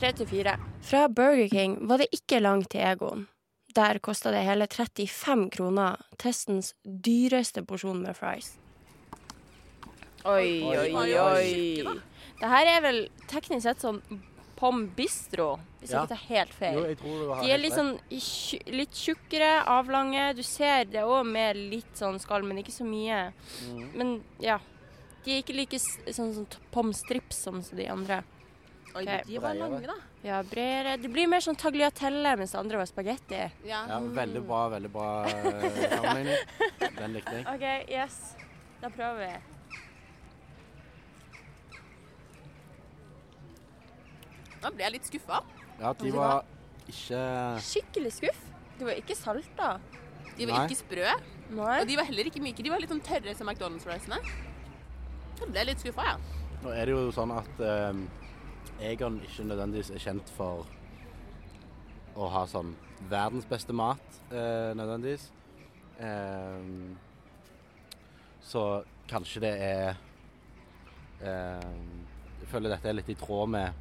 Tre 0.00 0.12
til 0.16 0.26
fire. 0.26 0.56
Fra 0.80 1.08
Burger 1.08 1.48
King 1.52 1.76
var 1.88 2.00
det 2.00 2.08
ikke 2.16 2.40
langt 2.40 2.70
til 2.72 2.80
Egon. 2.80 3.26
Der 3.76 4.00
kosta 4.02 4.32
det 4.32 4.44
hele 4.46 4.66
35 4.66 5.50
kroner, 5.50 6.00
testens 6.18 6.74
dyreste 6.84 7.62
porsjon 7.62 8.00
med 8.02 8.16
fries. 8.16 8.54
Oi, 10.24 10.62
oi, 10.64 10.88
oi, 10.92 11.12
oi. 11.18 12.00
Det 12.40 12.48
her 12.48 12.66
er 12.76 12.80
vel 12.84 12.98
teknisk 13.28 13.62
sett 13.62 13.84
sånn 13.84 14.00
Pom 14.60 14.82
Bistro, 14.92 15.54
hvis 15.80 15.94
jeg 15.94 16.02
ikke 16.04 16.12
tar 16.12 16.24
helt 16.28 16.50
Jo, 16.52 16.56
feil. 16.58 16.80
jeg 16.90 16.96
tror 17.00 17.14
du 17.16 17.28
har 17.30 17.38
De 17.40 17.46
er 17.46 17.54
helt 17.54 17.64
litt 17.64 17.76
sånn 17.78 18.74
litt 18.76 18.98
tjukkere, 19.00 19.52
avlange. 19.72 20.26
Du 20.36 20.42
ser 20.44 20.84
det 20.92 21.04
òg 21.06 21.24
med 21.28 21.56
litt 21.72 21.94
sånn 21.96 22.20
skall, 22.20 22.44
men 22.44 22.60
ikke 22.60 22.74
så 22.74 22.84
mye. 22.84 23.22
Mm. 23.70 23.86
Men 23.94 24.12
ja. 24.44 24.58
De 25.24 25.32
er 25.32 25.42
ikke 25.42 25.56
like 25.56 25.80
sånn, 25.80 26.34
sånn 26.36 26.46
pom 26.72 26.92
strips 26.96 27.40
som 27.46 27.60
de 27.64 27.88
andre. 27.92 28.20
Oi, 28.94 29.04
okay. 29.04 29.22
de 29.26 29.38
var 29.38 29.54
lange, 29.54 29.80
da. 29.86 29.96
Ja, 30.26 30.40
bredere. 30.42 30.96
Det 31.00 31.08
blir 31.12 31.28
mer 31.30 31.44
sånn 31.44 31.56
tagliatelle, 31.60 32.34
mens 32.40 32.52
det 32.52 32.58
andre 32.60 32.80
var 32.80 32.88
spagetti. 32.90 33.38
Ja. 33.68 33.84
Ja, 33.88 34.00
veldig 34.20 34.42
bra, 34.48 34.64
veldig 34.74 34.90
bra 34.92 35.10
eh, 35.28 35.68
sammenligning. 35.94 36.44
Den 36.98 37.16
likte 37.16 37.38
jeg. 37.38 37.46
OK, 37.54 37.94
yes. 37.94 38.20
Da 38.82 38.90
prøver 38.92 39.22
vi. 39.24 39.49
Da 44.60 44.70
ble 44.74 44.84
jeg 44.84 44.92
litt 44.96 45.08
skuffa. 45.08 45.40
Ja, 45.80 45.92
de 45.96 46.12
var 46.12 46.44
ikke 46.90 47.20
Skikkelig 47.64 48.12
skuff. 48.18 48.40
De 48.78 48.86
var 48.88 48.98
ikke 49.00 49.16
salta. 49.16 49.74
De 50.36 50.46
var 50.48 50.54
Nei. 50.62 50.66
ikke 50.68 50.78
sprø, 50.80 51.06
Nei. 51.52 51.80
og 51.82 51.88
de 51.88 51.96
var 51.98 52.06
heller 52.08 52.28
ikke 52.30 52.40
myke. 52.42 52.64
De 52.64 52.70
var 52.72 52.80
litt 52.80 52.92
sånn 52.92 53.02
tørre 53.04 53.34
som 53.36 53.48
McDonald's-riesene. 53.50 54.20
Da 55.40 55.48
ble 55.48 55.60
jeg 55.60 55.68
litt 55.70 55.82
skuffa, 55.84 56.06
ja. 56.14 56.16
Nå 56.60 56.72
er 56.76 56.88
det 56.88 56.94
jo 56.94 57.10
sånn 57.16 57.32
at 57.32 57.60
eh, 57.64 58.00
Egon 58.90 59.18
ikke 59.24 59.44
nødvendigvis 59.48 59.90
er 59.96 60.02
kjent 60.02 60.32
for 60.36 60.66
å 62.20 62.28
ha 62.32 62.42
sånn 62.48 62.74
verdens 63.08 63.46
beste 63.48 63.72
mat, 63.76 64.20
eh, 64.32 64.72
nødvendigvis. 64.76 65.28
Eh, 66.00 66.96
så 68.50 68.64
kanskje 69.10 69.42
det 69.44 69.52
er 69.62 69.88
eh, 71.20 71.70
Jeg 72.40 72.48
føler 72.48 72.72
dette 72.72 72.88
er 72.88 72.96
litt 72.96 73.12
i 73.12 73.18
tråd 73.20 73.52
med 73.52 73.79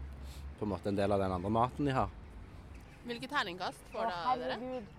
på 0.60 0.68
en 0.68 0.72
måte 0.74 0.90
en 0.92 0.98
del 1.00 1.12
av 1.16 1.20
den 1.24 1.32
andre 1.36 1.50
maten 1.56 1.88
de 1.88 1.94
har. 1.96 2.10
Hvilke 3.08 3.30
terningkast 3.32 3.86
får 3.94 4.04
Å, 4.06 4.10
da 4.10 4.36
dere? 4.42 4.58
herregud. 4.60 4.96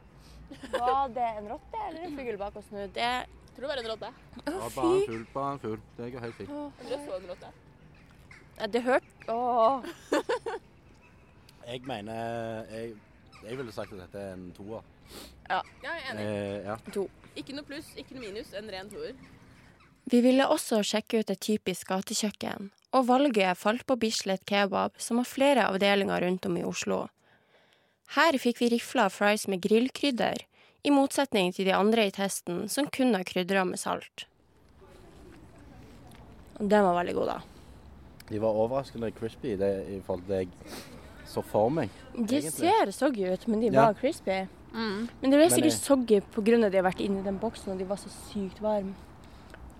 Var 0.72 1.08
det 1.14 1.26
en 1.38 1.48
rotte 1.52 1.82
eller 1.88 2.06
en 2.08 2.16
fugl 2.18 2.38
bak 2.40 2.56
oss 2.58 2.70
nå? 2.74 2.86
Det 2.96 3.04
Jeg 3.04 3.54
tror 3.54 3.66
det 3.66 3.70
var 3.70 3.80
en 3.82 3.90
rotte. 3.92 4.10
Ja, 4.46 4.68
bare 4.74 4.94
en 4.96 5.04
fugl, 5.06 5.26
bare 5.34 5.52
en 5.52 5.60
fugl. 5.62 5.80
Det 5.98 6.08
går 6.14 6.24
helt 6.24 6.38
fint. 6.40 6.54
Dere 6.80 6.98
så 7.04 7.18
en 7.20 7.28
rotte. 7.30 7.52
Ja, 8.60 8.66
Det 8.66 8.82
hørte 8.82 9.28
Åh. 9.28 9.84
Jeg 11.66 11.82
mener 11.86 12.66
jeg, 12.70 12.94
jeg 13.44 13.56
ville 13.60 13.72
sagt 13.72 13.92
at 13.94 14.00
dette 14.06 14.18
er 14.18 14.32
en 14.34 14.48
toer. 14.56 14.82
Ja, 15.50 15.60
jeg 15.84 15.90
er 15.92 16.08
enig. 16.12 16.24
Eh, 16.24 16.66
ja. 16.66 16.76
Ikke 17.38 17.54
noe 17.54 17.66
pluss, 17.68 17.92
ikke 17.98 18.16
noe 18.16 18.24
minus. 18.26 18.50
En 18.58 18.70
ren 18.72 18.90
toer. 18.90 19.14
Vi 20.10 20.20
ville 20.24 20.46
også 20.50 20.80
sjekke 20.86 21.20
ut 21.22 21.30
et 21.30 21.40
typisk 21.42 21.90
gatekjøkken, 21.92 22.70
og 22.92 23.06
valget 23.06 23.56
falt 23.58 23.84
på 23.86 23.96
Bislett 24.00 24.44
kebab, 24.48 24.92
som 24.98 25.20
har 25.20 25.28
flere 25.28 25.66
avdelinger 25.70 26.20
rundt 26.24 26.46
om 26.46 26.56
i 26.58 26.64
Oslo. 26.66 27.04
Her 28.16 28.38
fikk 28.42 28.58
vi 28.60 28.68
rifla 28.72 29.08
fries 29.10 29.46
med 29.48 29.62
grillkrydder, 29.62 30.42
i 30.82 30.90
motsetning 30.90 31.52
til 31.54 31.68
de 31.68 31.74
andre 31.76 32.06
i 32.08 32.10
testen, 32.14 32.64
som 32.72 32.88
kun 32.90 33.12
har 33.14 33.26
krydra 33.28 33.66
med 33.68 33.78
salt. 33.78 34.24
Og 36.58 36.68
Den 36.68 36.84
var 36.84 36.96
veldig 36.98 37.14
god, 37.14 37.26
da. 37.26 37.38
De 38.30 38.38
var 38.40 38.56
overraskende 38.62 39.10
crispy 39.16 39.56
det, 39.58 39.70
i 39.90 40.00
forhold 40.06 40.24
til 40.26 40.34
det 40.34 40.40
jeg 40.40 41.28
så 41.30 41.42
for 41.46 41.70
meg. 41.70 41.90
De 42.14 42.22
Egentlig. 42.24 42.52
ser 42.52 42.90
soggy 42.94 43.28
ut, 43.32 43.46
men 43.48 43.60
de 43.60 43.66
Ja. 43.70 43.86
var 43.86 43.94
crispy. 43.94 44.46
Mm. 44.72 45.08
Men 45.20 45.30
de 45.30 45.36
ble 45.36 45.46
sikkert 45.50 45.64
jeg- 45.64 45.72
soggy 45.72 46.20
pga. 46.20 46.70
de 46.70 46.76
har 46.76 46.84
vært 46.90 47.00
inni 47.00 47.22
den 47.24 47.38
boksen 47.38 47.72
og 47.72 47.78
de 47.78 47.84
var 47.84 47.96
så 47.96 48.08
sykt 48.32 48.60
varme. 48.60 48.94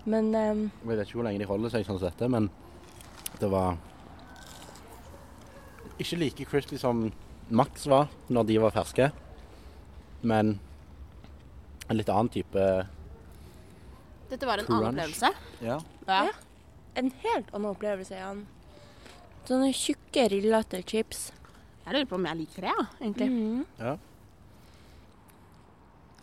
Men 0.05 0.33
um... 0.35 0.71
Jeg 0.85 0.97
vet 0.97 1.07
ikke 1.07 1.15
hvor 1.19 1.23
lenge 1.23 1.39
de 1.39 1.45
holder 1.45 1.69
seg 1.69 1.85
sånn 1.85 1.99
som 1.99 2.09
dette, 2.09 2.29
men 2.29 2.49
det 3.39 3.49
var 3.49 3.77
ikke 6.01 6.17
like 6.17 6.45
crispy 6.49 6.77
som 6.81 7.11
Max 7.49 7.85
var 7.87 8.07
når 8.31 8.47
de 8.49 8.57
var 8.63 8.71
ferske. 8.75 9.11
Men 10.23 10.59
en 11.89 11.97
litt 11.97 12.09
annen 12.09 12.29
type 12.31 12.65
Dette 14.31 14.47
var 14.47 14.61
en 14.61 14.65
Crunch. 14.65 14.77
annen 14.79 14.93
opplevelse. 14.95 15.31
Ja. 15.61 15.79
Ja. 16.07 16.23
Ja. 16.29 16.31
en 16.95 17.11
helt 17.23 17.49
annen 17.53 17.71
opplevelse 17.71 18.15
igjen. 18.15 18.45
Sånne 19.47 19.71
tjukke, 19.75 20.27
rillete 20.31 20.81
chips. 20.87 21.31
Jeg 21.85 21.93
lurer 21.95 22.05
på 22.07 22.15
om 22.19 22.25
jeg 22.29 22.37
liker 22.43 22.61
det, 22.67 22.71
ja, 22.77 22.85
egentlig. 23.01 23.27
Mhm. 23.31 23.65
ja. 23.79 23.97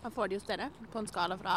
Hva 0.03 0.11
får 0.15 0.29
de 0.31 0.39
hos 0.39 0.47
dere? 0.47 0.71
På 0.93 1.01
en 1.03 1.09
skala 1.11 1.37
fra 1.41 1.55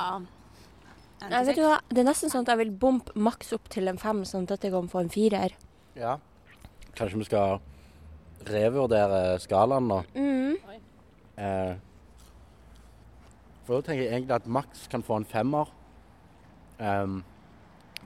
Jeg 1.22 1.30
til 1.30 1.48
vet 1.52 1.60
du 1.60 1.64
hva, 1.68 1.78
Det 1.90 2.02
er 2.02 2.08
nesten 2.08 2.32
sånn 2.34 2.48
at 2.48 2.54
jeg 2.54 2.62
vil 2.64 2.74
bompe 2.82 3.14
maks 3.16 3.54
opp 3.54 3.70
til 3.70 3.88
en 3.92 4.00
fem, 4.02 4.24
sånn 4.26 4.48
at 4.48 4.56
dette 4.56 4.72
kan 4.74 4.90
få 4.92 5.06
en 5.06 5.14
firer. 5.14 5.56
ja. 5.96 6.18
Kanskje 6.92 7.22
vi 7.22 7.24
skal 7.24 7.62
revurdere 8.52 9.40
skalaen 9.40 9.86
nå. 9.88 10.02
Mm. 10.12 10.58
Eh, 11.40 11.76
for 13.64 13.78
da 13.78 13.86
tenker 13.86 14.04
jeg 14.04 14.12
egentlig 14.12 14.36
at 14.36 14.50
maks 14.52 14.88
kan 14.92 15.06
få 15.06 15.22
en 15.22 15.28
femmer. 15.30 15.72
Um, 16.82 17.22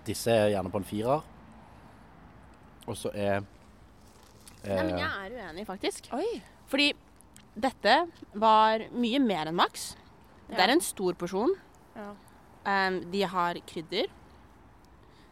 disse 0.05 0.29
er 0.29 0.51
gjerne 0.53 0.69
på 0.69 0.81
en 0.83 0.85
firer. 0.85 1.25
Og 2.85 2.97
så 2.99 3.09
er 3.15 3.41
Nei, 4.65 4.83
men 4.83 4.93
eh, 4.93 5.01
jeg 5.01 5.09
er 5.09 5.35
uenig, 5.39 5.65
faktisk. 5.65 6.11
Oi. 6.13 6.41
Fordi 6.69 6.91
dette 7.55 7.97
var 8.37 8.85
mye 8.93 9.21
mer 9.23 9.49
enn 9.49 9.57
maks. 9.57 9.95
Det 10.51 10.61
er 10.61 10.73
en 10.73 10.83
stor 10.83 11.17
porsjon. 11.17 11.53
Ja. 11.95 12.11
Um, 12.65 12.99
de 13.11 13.23
har 13.29 13.59
krydder. 13.69 14.09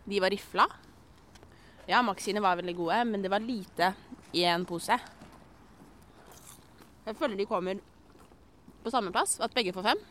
De 0.05 0.19
var 0.21 0.29
rifla. 0.29 0.67
Ja, 1.89 2.01
Max 2.05 2.23
sine 2.23 2.41
var 2.43 2.59
veldig 2.59 2.75
gode, 2.77 3.03
men 3.09 3.23
det 3.23 3.31
var 3.33 3.43
lite 3.43 3.93
i 4.31 4.45
en 4.47 4.65
pose. 4.65 4.97
Jeg 7.03 7.17
føler 7.19 7.35
de 7.39 7.47
kommer 7.49 7.81
på 8.83 8.91
samme 8.91 9.11
plass, 9.11 9.39
at 9.43 9.55
begge 9.55 9.73
får 9.75 9.89
fem. 9.89 10.03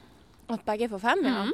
At 0.52 0.64
begge 0.66 0.88
får 0.92 1.00
fem, 1.00 1.22
ja. 1.24 1.44
Mm. 1.46 1.52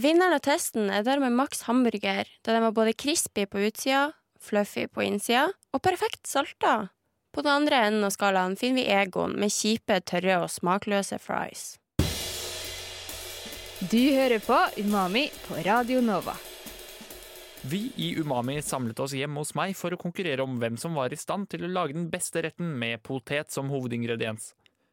Vinneren 0.00 0.36
av 0.36 0.42
testen 0.46 0.90
er 0.94 1.02
dermed 1.06 1.34
Max 1.34 1.64
hamburger, 1.66 2.28
da 2.46 2.54
den 2.54 2.62
var 2.62 2.74
både 2.74 2.94
crispy 2.94 3.46
på 3.50 3.62
utsida, 3.66 4.12
fluffy 4.40 4.86
på 4.86 5.02
innsida 5.02 5.48
og 5.74 5.82
perfekt 5.82 6.30
salta. 6.30 6.90
På 7.34 7.42
den 7.42 7.52
andre 7.62 7.82
enden 7.86 8.06
av 8.06 8.14
skalaen 8.14 8.56
finner 8.58 8.82
vi 8.82 8.90
Egon 8.90 9.36
med 9.38 9.52
kjipe, 9.54 10.00
tørre 10.06 10.40
og 10.44 10.50
smakløse 10.50 11.18
fries. 11.22 11.76
Du 13.88 13.96
hører 13.96 14.42
på 14.44 14.56
Umami 14.76 15.30
på 15.46 15.54
Radio 15.64 16.02
Nova. 16.04 16.34
Vi 17.62 17.92
i 17.96 18.10
Umami 18.20 18.58
samlet 18.62 18.98
oss 19.00 19.14
hjemme 19.16 19.40
hos 19.40 19.54
meg 19.56 19.72
for 19.78 19.96
å 19.96 19.98
konkurrere 20.00 20.44
om 20.44 20.58
hvem 20.60 20.76
som 20.76 20.98
var 20.98 21.14
i 21.14 21.16
stand 21.16 21.48
til 21.48 21.64
å 21.64 21.70
lage 21.72 21.96
den 21.96 22.10
beste 22.12 22.42
retten 22.44 22.74
med 22.76 23.00
potet 23.00 23.48
som 23.48 23.72
hovedingrediens. 23.72 24.50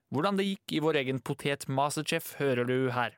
Hvordan 0.07 0.39
det 0.39 0.47
gikk 0.47 0.77
i 0.77 0.79
vår 0.85 1.01
egen 1.01 1.19
potet-masterchef, 1.19 2.37
hører 2.39 2.63
du 2.63 2.77
her. 2.95 3.17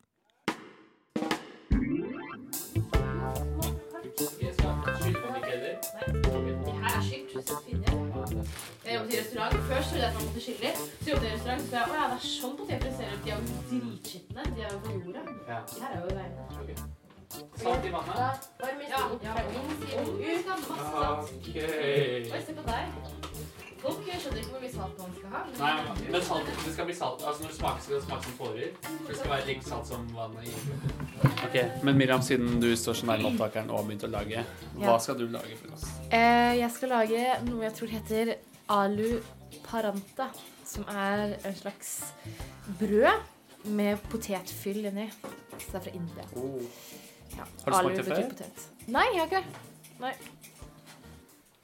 Trodde 9.99 10.07
jeg 10.07 10.15
at 10.15 10.15
man 10.15 10.25
måtte 10.27 10.41
skille. 10.41 10.71
Så 11.01 11.09
jobbet 11.09 11.23
jeg 11.23 11.31
i 11.31 11.35
restaurant, 11.35 11.61
så 11.69 11.75
jeg, 11.75 11.83
å 11.89 11.97
ja, 11.99 12.05
det 12.11 12.17
er 12.19 12.25
sånn 12.29 12.55
poteter 12.59 12.91
ser 12.95 13.11
ut. 13.11 13.21
De 13.25 13.31
er 13.31 13.35
jo 13.35 13.43
dritskitne. 13.71 14.45
De 14.55 14.63
er 14.63 14.71
jo 14.71 14.79
på 14.85 14.95
jorda. 14.95 15.23
De 15.27 15.83
her 15.83 15.91
er 15.91 15.99
jo 15.99 16.09
reine. 16.19 16.87
Salt 17.59 17.85
i 17.85 17.91
vannet? 17.93 18.47
Ja, 18.89 19.01
ja. 19.23 19.33
Ut 19.59 20.47
av 20.49 20.63
masse 20.69 20.87
salt. 20.95 21.33
Oi, 21.35 22.41
se 22.47 22.55
på 22.57 22.65
deg. 22.69 22.95
Folk 23.79 23.99
skjønner 24.03 24.41
ikke 24.41 24.51
hvor 24.51 24.63
mye 24.63 24.71
salt 24.73 24.97
man 24.99 25.13
skal 25.15 25.35
ha. 25.35 25.43
Nei, 25.59 26.07
men 26.11 26.23
salt, 26.27 26.49
det 26.65 26.73
skal 26.73 26.87
bli 26.89 26.95
salt. 26.97 27.21
Altså 27.23 27.45
når 27.45 27.53
det 27.53 27.59
smaker, 27.59 27.85
skal 27.85 27.95
det 27.95 28.01
smake 28.07 28.25
som 28.25 28.33
tårer. 28.39 28.73
Det 29.07 29.19
skal 29.19 29.31
være 29.35 29.47
like 29.47 29.67
salt 29.67 29.87
som 29.87 30.09
vannet 30.15 30.49
gir. 30.49 30.89
Ok, 31.45 31.55
Men 31.87 32.01
Miriam, 32.01 32.21
siden 32.25 32.59
du 32.59 32.67
står 32.75 32.99
så 32.99 33.07
nær 33.07 33.23
opptakeren 33.29 33.71
og 33.71 33.79
har 33.79 33.87
begynt 33.87 34.03
å 34.03 34.11
lage, 34.11 34.43
hva 34.81 34.97
skal 34.99 35.19
du 35.21 35.29
lage 35.31 35.55
for 35.61 35.77
oss? 35.77 35.87
Eh, 36.11 36.59
jeg 36.59 36.71
skal 36.75 36.91
lage 36.97 37.23
noe 37.47 37.63
jeg 37.69 37.77
tror 37.79 37.93
heter 37.93 38.33
alu 38.69 39.19
paranta, 39.65 40.29
som 40.65 40.85
er 40.91 41.37
en 41.43 41.55
slags 41.57 42.13
brød 42.79 43.67
med 43.69 43.97
potetfyll 44.11 44.85
inni. 44.89 45.07
Så 45.59 45.71
det 45.71 45.79
er 45.79 45.85
fra 45.87 45.95
India. 45.97 46.27
Ja, 47.35 47.45
Har 47.65 47.71
du 47.71 47.77
smakt 47.77 47.97
det 47.97 48.05
før? 48.05 48.29
Potet. 48.33 48.67
Nei, 48.87 49.05
jeg 49.13 49.19
har 49.21 49.27
ikke 49.29 49.41
det. 49.41 49.63
Nei. 49.99 50.13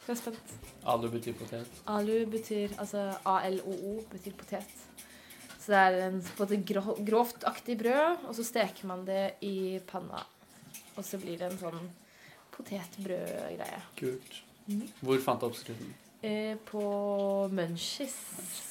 Jeg 0.06 0.14
er 0.14 0.20
spent. 0.20 0.56
Alu 0.86 1.08
betyr 1.10 1.34
potet. 1.40 1.80
Alu 1.90 2.18
betyr 2.30 2.76
Altså 2.78 3.08
A-L-O-O 3.26 3.96
betyr 4.12 4.36
potet. 4.38 4.82
Så 5.58 5.72
det 5.74 5.80
er 5.82 5.96
en 6.12 6.20
på 6.22 6.46
en 6.46 6.62
måte 6.68 7.02
grovtaktig 7.08 7.78
brød, 7.80 8.28
og 8.30 8.36
så 8.38 8.44
steker 8.46 8.86
man 8.86 9.06
det 9.08 9.34
i 9.42 9.80
panna. 9.88 10.22
Og 10.96 11.06
så 11.06 11.18
blir 11.18 11.40
det 11.42 11.50
en 11.50 11.58
sånn 11.58 11.88
potetbrødgreie. 12.54 13.82
Kult. 13.98 14.42
Hvor 15.02 15.22
fant 15.26 15.42
du 15.42 15.48
oppskriften? 15.50 15.96
Eh, 16.26 16.58
på 16.66 16.82
Munchies, 17.54 18.14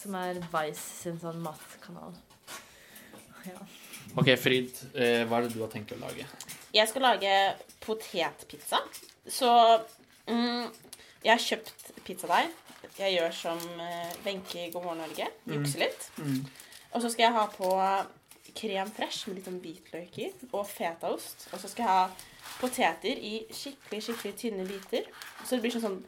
som 0.02 0.14
er 0.18 0.40
Vice 0.50 0.82
sin 1.02 1.20
sånn 1.22 1.42
matkanal. 1.44 2.16
Ja. 3.44 3.60
Ok, 4.16 4.30
Frid, 4.40 4.70
eh, 4.96 5.26
hva 5.28 5.36
er 5.36 5.44
det 5.44 5.50
du 5.52 5.58
har 5.60 5.68
tenkt 5.68 5.90
å 5.92 5.98
lage? 6.00 6.24
Jeg 6.72 6.88
skal 6.88 7.04
lage 7.04 7.32
potetpizza. 7.84 8.78
Så 9.28 9.50
mm, 10.30 10.70
jeg 11.26 11.28
har 11.28 11.42
kjøpt 11.44 11.90
pizzadeig. 12.06 12.48
Jeg 12.96 13.18
gjør 13.18 13.36
som 13.36 13.60
eh, 13.84 14.16
Wenche 14.24 14.62
i 14.62 14.70
God 14.72 14.86
morgen 14.86 15.04
Norge. 15.04 15.28
Jukser 15.44 15.84
litt. 15.84 16.08
Og 16.94 17.04
så 17.04 17.12
skal 17.12 17.26
jeg 17.26 17.36
ha 17.36 17.44
på 17.52 17.70
krem 18.56 18.94
fresh 18.96 19.28
med 19.28 19.42
litt 19.42 19.50
sånn 19.50 19.60
hvitløk 19.60 20.18
i, 20.24 20.30
og 20.54 20.64
fetaost. 20.72 21.50
Og 21.52 21.60
så 21.60 21.68
skal 21.68 21.84
jeg 21.84 21.92
ha 21.92 22.54
poteter 22.62 23.20
i 23.28 23.36
skikkelig 23.52 24.06
skikkelig 24.08 24.36
tynne 24.40 24.66
biter. 24.72 25.04
Så 25.44 25.58
det 25.58 25.66
blir 25.66 25.76
sånn, 25.76 25.84
sånn 25.84 26.00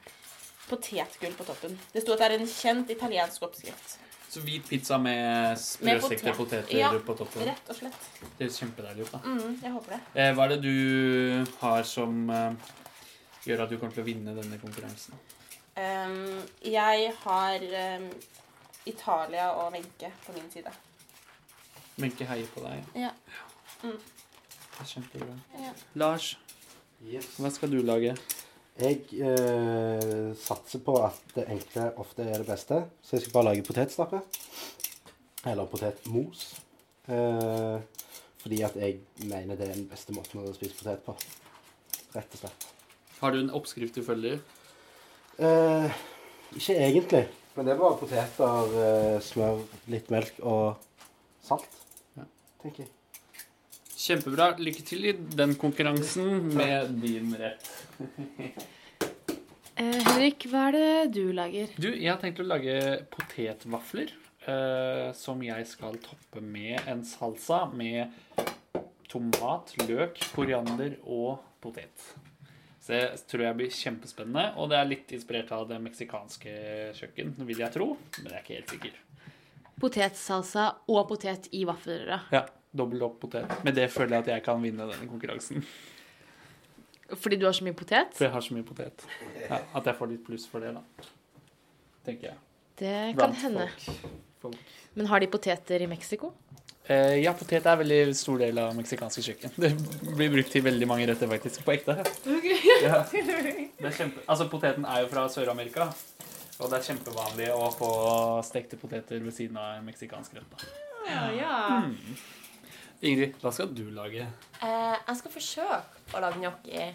potetgull 0.69 1.35
på 1.39 1.47
toppen. 1.47 1.79
Det 1.93 2.03
sto 2.03 2.15
at 2.15 2.23
det 2.25 2.29
er 2.31 2.41
en 2.41 2.51
kjent 2.51 2.91
italiensk 2.91 3.43
oppskrift. 3.47 3.97
Så 4.29 4.43
hvit 4.43 4.67
pizza 4.69 4.99
med 4.99 5.55
sprøstekte 5.61 6.33
potet. 6.35 6.67
poteter 6.67 6.79
Ja, 6.79 6.91
på 6.99 7.15
toppen. 7.17 7.45
Rett 7.47 7.71
og 7.71 7.79
slett. 7.79 8.09
Det 8.37 8.49
høres 8.49 8.59
kjempedeilig 8.61 9.07
ut. 9.07 9.13
da. 9.13 9.21
Mm, 9.25 9.61
jeg 9.63 9.73
håper 9.77 9.95
det. 9.95 10.01
Eh, 10.15 10.33
hva 10.35 10.45
er 10.45 10.55
det 10.55 10.59
du 10.65 11.53
har 11.61 11.87
som 11.87 12.31
eh, 12.31 12.73
gjør 13.47 13.63
at 13.65 13.71
du 13.71 13.79
kommer 13.79 13.95
til 13.95 14.03
å 14.03 14.09
vinne 14.09 14.35
denne 14.37 14.59
konkurransen? 14.61 15.15
Um, 15.77 16.43
jeg 16.65 17.13
har 17.23 17.65
um, 18.01 18.11
Italia 18.89 19.51
og 19.61 19.73
Wenche 19.73 20.11
på 20.25 20.33
min 20.33 20.51
side. 20.51 20.73
Wenche 22.01 22.27
heier 22.29 22.49
på 22.55 22.65
deg. 22.65 22.83
Ja. 23.07 23.13
Mm. 23.83 23.99
Det 24.01 24.85
er 24.85 24.91
kjempebra. 24.91 25.37
Ja. 25.61 25.73
Lars, 26.03 26.35
hva 27.39 27.53
skal 27.53 27.73
du 27.73 27.79
lage? 27.85 28.17
Jeg 28.77 29.07
eh, 29.25 30.35
satser 30.37 30.83
på 30.85 30.99
at 31.01 31.33
det 31.33 31.47
enkle 31.49 31.87
ofte 32.03 32.27
er 32.27 32.43
det 32.43 32.49
beste, 32.51 32.83
så 33.01 33.17
jeg 33.17 33.25
skal 33.25 33.33
bare 33.39 33.49
lage 33.49 33.65
potetstappe. 33.65 34.21
Eller 35.49 35.69
potetmos. 35.71 36.43
Eh, 37.09 37.79
fordi 38.43 38.61
at 38.67 38.77
jeg 38.77 38.99
mener 39.25 39.57
det 39.57 39.71
er 39.71 39.79
den 39.79 39.89
beste 39.89 40.13
måten 40.13 40.43
å 40.43 40.53
spise 40.53 40.77
potet 40.77 41.01
på. 41.07 41.17
Rett 42.17 42.37
og 42.37 42.43
slett. 42.43 42.69
Har 43.23 43.33
du 43.33 43.41
en 43.41 43.55
oppskrift 43.57 43.97
du 43.97 44.05
følger? 44.05 44.43
Eh, 45.39 45.97
ikke 46.57 46.77
egentlig. 46.77 47.25
Men 47.57 47.65
det 47.67 47.73
er 47.73 47.81
bare 47.81 47.97
poteter, 48.03 48.77
eh, 48.83 49.17
smør, 49.25 49.65
litt 49.89 50.13
melk 50.13 50.43
og 50.43 50.77
salt. 51.43 51.81
Ja. 52.19 52.29
Tenker 52.63 52.85
jeg. 52.85 52.96
Kjempebra. 54.07 54.53
Lykke 54.63 54.85
til 54.87 55.09
i 55.11 55.13
den 55.37 55.57
konkurransen 55.59 56.51
med 56.55 56.97
din 57.03 57.35
rett. 57.41 57.71
Eh, 59.77 59.93
Henrik, 59.93 60.47
hva 60.49 60.71
er 60.71 60.73
det 60.73 61.11
du 61.13 61.35
lager? 61.37 61.69
Du, 61.77 61.91
jeg 61.91 62.09
har 62.09 62.17
tenkt 62.23 62.39
å 62.41 62.47
lage 62.49 62.77
potetvafler. 63.13 64.09
eh, 64.49 65.11
som 65.13 65.43
jeg 65.45 65.67
skal 65.69 65.99
toppe 66.01 66.41
med 66.41 66.81
en 66.89 67.03
salsa 67.05 67.67
med 67.77 68.09
tomat, 69.13 69.75
løk, 69.85 70.17
koriander 70.33 70.97
og 71.05 71.43
potet. 71.61 72.07
Så 72.81 72.95
det 72.95 73.27
tror 73.29 73.43
jeg 73.51 73.59
blir 73.59 73.77
kjempespennende. 73.83 74.47
Og 74.57 74.71
det 74.73 74.79
er 74.81 74.89
litt 74.89 75.13
inspirert 75.13 75.53
av 75.53 75.67
det 75.69 75.81
meksikanske 75.83 76.57
kjøkken, 76.97 77.35
vil 77.45 77.61
jeg 77.67 77.75
tro. 77.75 77.91
Men 78.23 78.31
jeg 78.33 78.39
er 78.39 78.45
ikke 78.47 78.57
helt 78.61 78.75
sikker. 78.79 79.01
Potetsalsa 79.83 80.71
og 80.89 81.03
potet 81.11 81.51
i 81.53 81.67
vaffelrøra. 81.69 82.23
Ja, 82.33 82.47
Dobbelt 82.77 83.03
opp 83.07 83.21
potet. 83.23 83.53
Med 83.65 83.75
det 83.79 83.87
føler 83.93 84.17
jeg 84.19 84.25
at 84.27 84.33
jeg 84.35 84.45
kan 84.47 84.63
vinne 84.63 84.89
denne 84.91 85.09
konkurransen. 85.09 85.63
Fordi 87.15 87.37
du 87.39 87.47
har 87.47 87.55
så 87.55 87.63
mye 87.65 87.77
potet? 87.79 88.11
For 88.19 88.27
jeg 88.27 88.33
har 88.35 88.43
så 88.43 88.55
mye 88.57 88.67
potet. 88.67 89.05
Ja, 89.47 89.61
at 89.79 89.87
jeg 89.87 89.95
får 90.01 90.11
litt 90.11 90.25
pluss 90.27 90.47
for 90.51 90.65
det, 90.65 90.73
da. 90.75 90.83
Tenker 92.07 92.33
jeg. 92.33 92.39
Det 92.77 92.95
kan 93.13 93.17
Blant 93.21 93.39
hende. 93.45 93.69
folk. 93.87 94.19
folk. 94.43 94.59
Men 94.99 95.07
har 95.13 95.23
de 95.23 95.29
poteter 95.31 95.83
i 95.83 95.87
Mexico? 95.91 96.33
Eh, 96.87 97.17
ja, 97.23 97.33
potet 97.35 97.65
er 97.67 97.73
en 97.73 97.81
veldig 97.81 98.15
stor 98.15 98.39
del 98.43 98.59
av 98.63 98.75
meksikanske 98.79 99.23
kjøkken. 99.29 99.55
Det 99.59 99.71
blir 100.19 100.31
brukt 100.35 100.53
til 100.55 100.63
veldig 100.67 100.87
mange 100.91 101.07
retter, 101.09 101.31
faktisk. 101.31 101.63
På 101.67 101.73
ekte. 101.75 101.97
Ja. 102.83 103.01
Det 103.11 103.87
er 103.89 103.97
kjempe... 103.97 104.23
Altså, 104.27 104.47
poteten 104.53 104.85
er 104.87 105.03
jo 105.03 105.09
fra 105.11 105.25
Sør-Amerika. 105.33 105.89
Og 106.57 106.71
det 106.73 106.79
er 106.79 106.87
kjempevanlig 106.91 107.49
å 107.53 107.67
få 107.77 107.89
stekte 108.47 108.79
poteter 108.81 109.21
ved 109.25 109.35
siden 109.37 109.59
av 109.61 109.75
en 109.79 109.85
meksikansk 109.89 110.37
rett. 110.39 110.53
da. 110.55 110.71
Ja, 111.07 111.25
ja. 111.37 111.57
Ingrid, 113.05 113.35
hva 113.43 113.51
skal 113.53 113.73
du 113.77 113.85
lage? 113.93 114.25
Eh, 114.65 114.95
jeg 114.97 115.19
skal 115.19 115.33
forsøke 115.35 116.15
å 116.17 116.23
lage 116.25 116.41
gnocchi. 116.41 116.87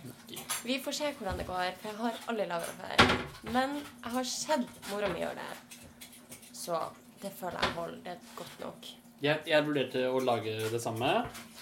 Vi 0.65 0.79
får 0.81 0.97
se 0.97 1.11
hvordan 1.19 1.37
det 1.37 1.45
går, 1.49 1.75
for 1.77 1.91
jeg 1.91 1.99
har 1.99 2.17
aldri 2.31 2.47
laga 2.49 2.71
det 2.71 2.77
før. 2.79 3.13
Men 3.53 3.75
jeg 3.77 4.15
har 4.15 4.31
sett 4.31 4.89
mora 4.89 5.11
mi 5.11 5.21
gjøre 5.21 5.37
det, 5.37 5.77
så 6.57 6.81
det 7.21 7.29
føler 7.37 7.61
jeg 7.61 7.77
holder. 7.77 8.01
Det 8.07 8.15
er 8.15 8.33
godt 8.39 8.65
nok. 8.65 8.91
Jeg, 9.21 9.43
jeg 9.45 9.65
vurderte 9.67 10.03
å 10.09 10.23
lage 10.25 10.57
det 10.73 10.81
samme. 10.81 11.13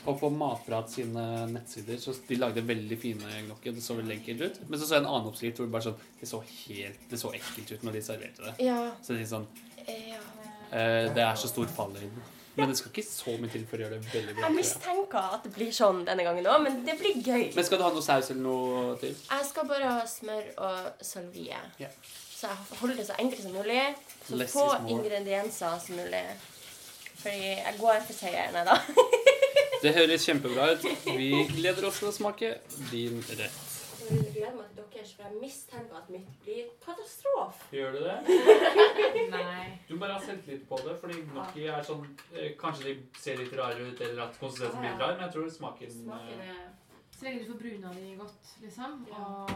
Og 0.08 0.16
på 0.22 0.30
Matprat 0.32 0.88
sine 0.88 1.24
nettsider 1.52 2.00
så 2.00 2.14
de 2.30 2.38
lagde 2.40 2.64
veldig 2.64 2.98
fine 3.02 3.44
gnocchi. 3.50 3.74
Det 3.76 3.84
så 3.84 3.98
veldig 4.00 4.16
enkelt 4.22 4.46
ut. 4.46 4.60
Men 4.70 4.80
så 4.80 4.88
så 4.88 4.96
jeg 4.96 5.04
en 5.04 5.10
annen 5.12 5.28
oppskrift 5.28 5.60
hvor 5.60 5.68
det 5.68 5.76
bare 5.76 5.90
sånn 5.90 6.00
Det 6.22 6.30
så 6.30 6.40
helt 6.46 7.10
Det 7.12 7.20
så 7.20 7.34
ekkelt 7.36 7.74
ut 7.76 7.84
når 7.84 7.98
de 7.98 8.06
serverte 8.08 8.46
det. 8.48 8.54
Ja. 8.64 8.80
Så 9.04 9.18
det 9.18 9.26
er 9.26 9.32
sånn 9.36 9.50
eh, 9.84 11.12
Det 11.12 11.26
er 11.26 11.36
så 11.44 11.52
stor 11.52 11.68
fallhøyde. 11.76 12.39
Men 12.56 12.72
det 12.72 12.78
skal 12.80 12.92
ikke 12.92 13.06
så 13.08 13.36
mye 13.40 13.52
til 13.54 13.66
for 13.70 13.80
å 13.80 13.86
gjøre 13.86 14.00
det 14.00 14.14
veldig 14.14 14.34
bra. 14.36 14.46
Jeg 14.48 14.56
mistenker 14.58 15.36
at 15.38 15.46
det 15.46 15.52
blir 15.56 15.70
sånn 15.76 16.02
denne 16.08 16.26
gangen 16.28 16.50
òg, 16.50 16.64
men 16.66 16.82
det 16.88 16.96
blir 17.00 17.20
gøy. 17.24 17.46
Men 17.56 17.68
skal 17.68 17.80
du 17.80 17.86
ha 17.86 17.92
noe 17.96 18.06
saus 18.06 18.32
eller 18.34 18.44
noe 18.44 18.98
til? 19.02 19.14
Jeg 19.16 19.48
skal 19.52 19.70
bare 19.70 19.94
ha 19.94 20.08
smør 20.10 20.50
og 20.68 21.06
salvie. 21.12 21.62
Yeah. 21.80 21.94
Så 22.40 22.48
jeg 22.48 22.80
holder 22.82 23.00
det 23.02 23.08
så 23.10 23.18
enkelt 23.20 23.44
som 23.44 23.56
mulig. 23.56 23.82
Så 24.28 24.42
Less 24.42 24.54
få 24.56 24.68
ingredienser 24.88 25.80
som 25.86 26.00
mulig. 26.00 26.24
Fordi 27.20 27.50
jeg 27.52 27.76
går 27.80 28.04
for 28.08 28.16
seieren, 28.16 28.56
jeg, 28.56 28.66
da. 28.70 28.78
Det 29.84 29.94
høres 29.96 30.26
kjempebra 30.28 30.74
ut. 30.76 30.86
Vi 31.06 31.30
gleder 31.54 31.86
oss 31.88 32.02
til 32.02 32.10
å 32.10 32.16
smake 32.16 32.50
din 32.92 33.22
rett. 33.30 33.69
Gleder 34.40 34.56
meg 34.56 34.68
til 34.72 34.84
deres, 34.94 35.10
for 35.16 35.24
jeg 35.28 35.40
mistenker 35.42 35.96
at 36.00 36.10
mitt 36.14 36.28
blir 36.44 36.68
katastrofe. 36.86 37.66
Gjør 37.76 37.92
du 37.92 38.00
det? 38.06 38.18
Nei. 39.34 39.66
Du 39.90 39.98
bare 40.00 40.14
har 40.14 40.24
selvtillit 40.24 40.64
på 40.70 40.80
det, 40.86 40.94
fordi 41.02 41.18
gnocchi 41.32 41.66
er 41.68 41.84
sånn 41.84 42.06
eh, 42.32 42.54
Kanskje 42.62 42.86
de 42.86 42.94
ser 43.20 43.42
litt 43.42 43.52
rare 43.60 43.84
ut, 43.90 44.00
eller 44.06 44.22
at 44.30 44.40
konsistensen 44.40 44.80
blir 44.86 44.96
rar, 45.02 45.18
men 45.18 45.26
jeg 45.26 45.36
tror 45.36 45.50
smaken 45.58 45.92
Smaken 45.98 46.46
eh, 46.46 46.54
er 46.54 47.18
Så 47.18 47.28
lenge 47.28 47.44
du 47.44 47.52
får 47.52 47.60
bruna 47.66 47.92
de 47.98 48.16
godt, 48.22 48.54
liksom. 48.64 48.96
Og 49.12 49.52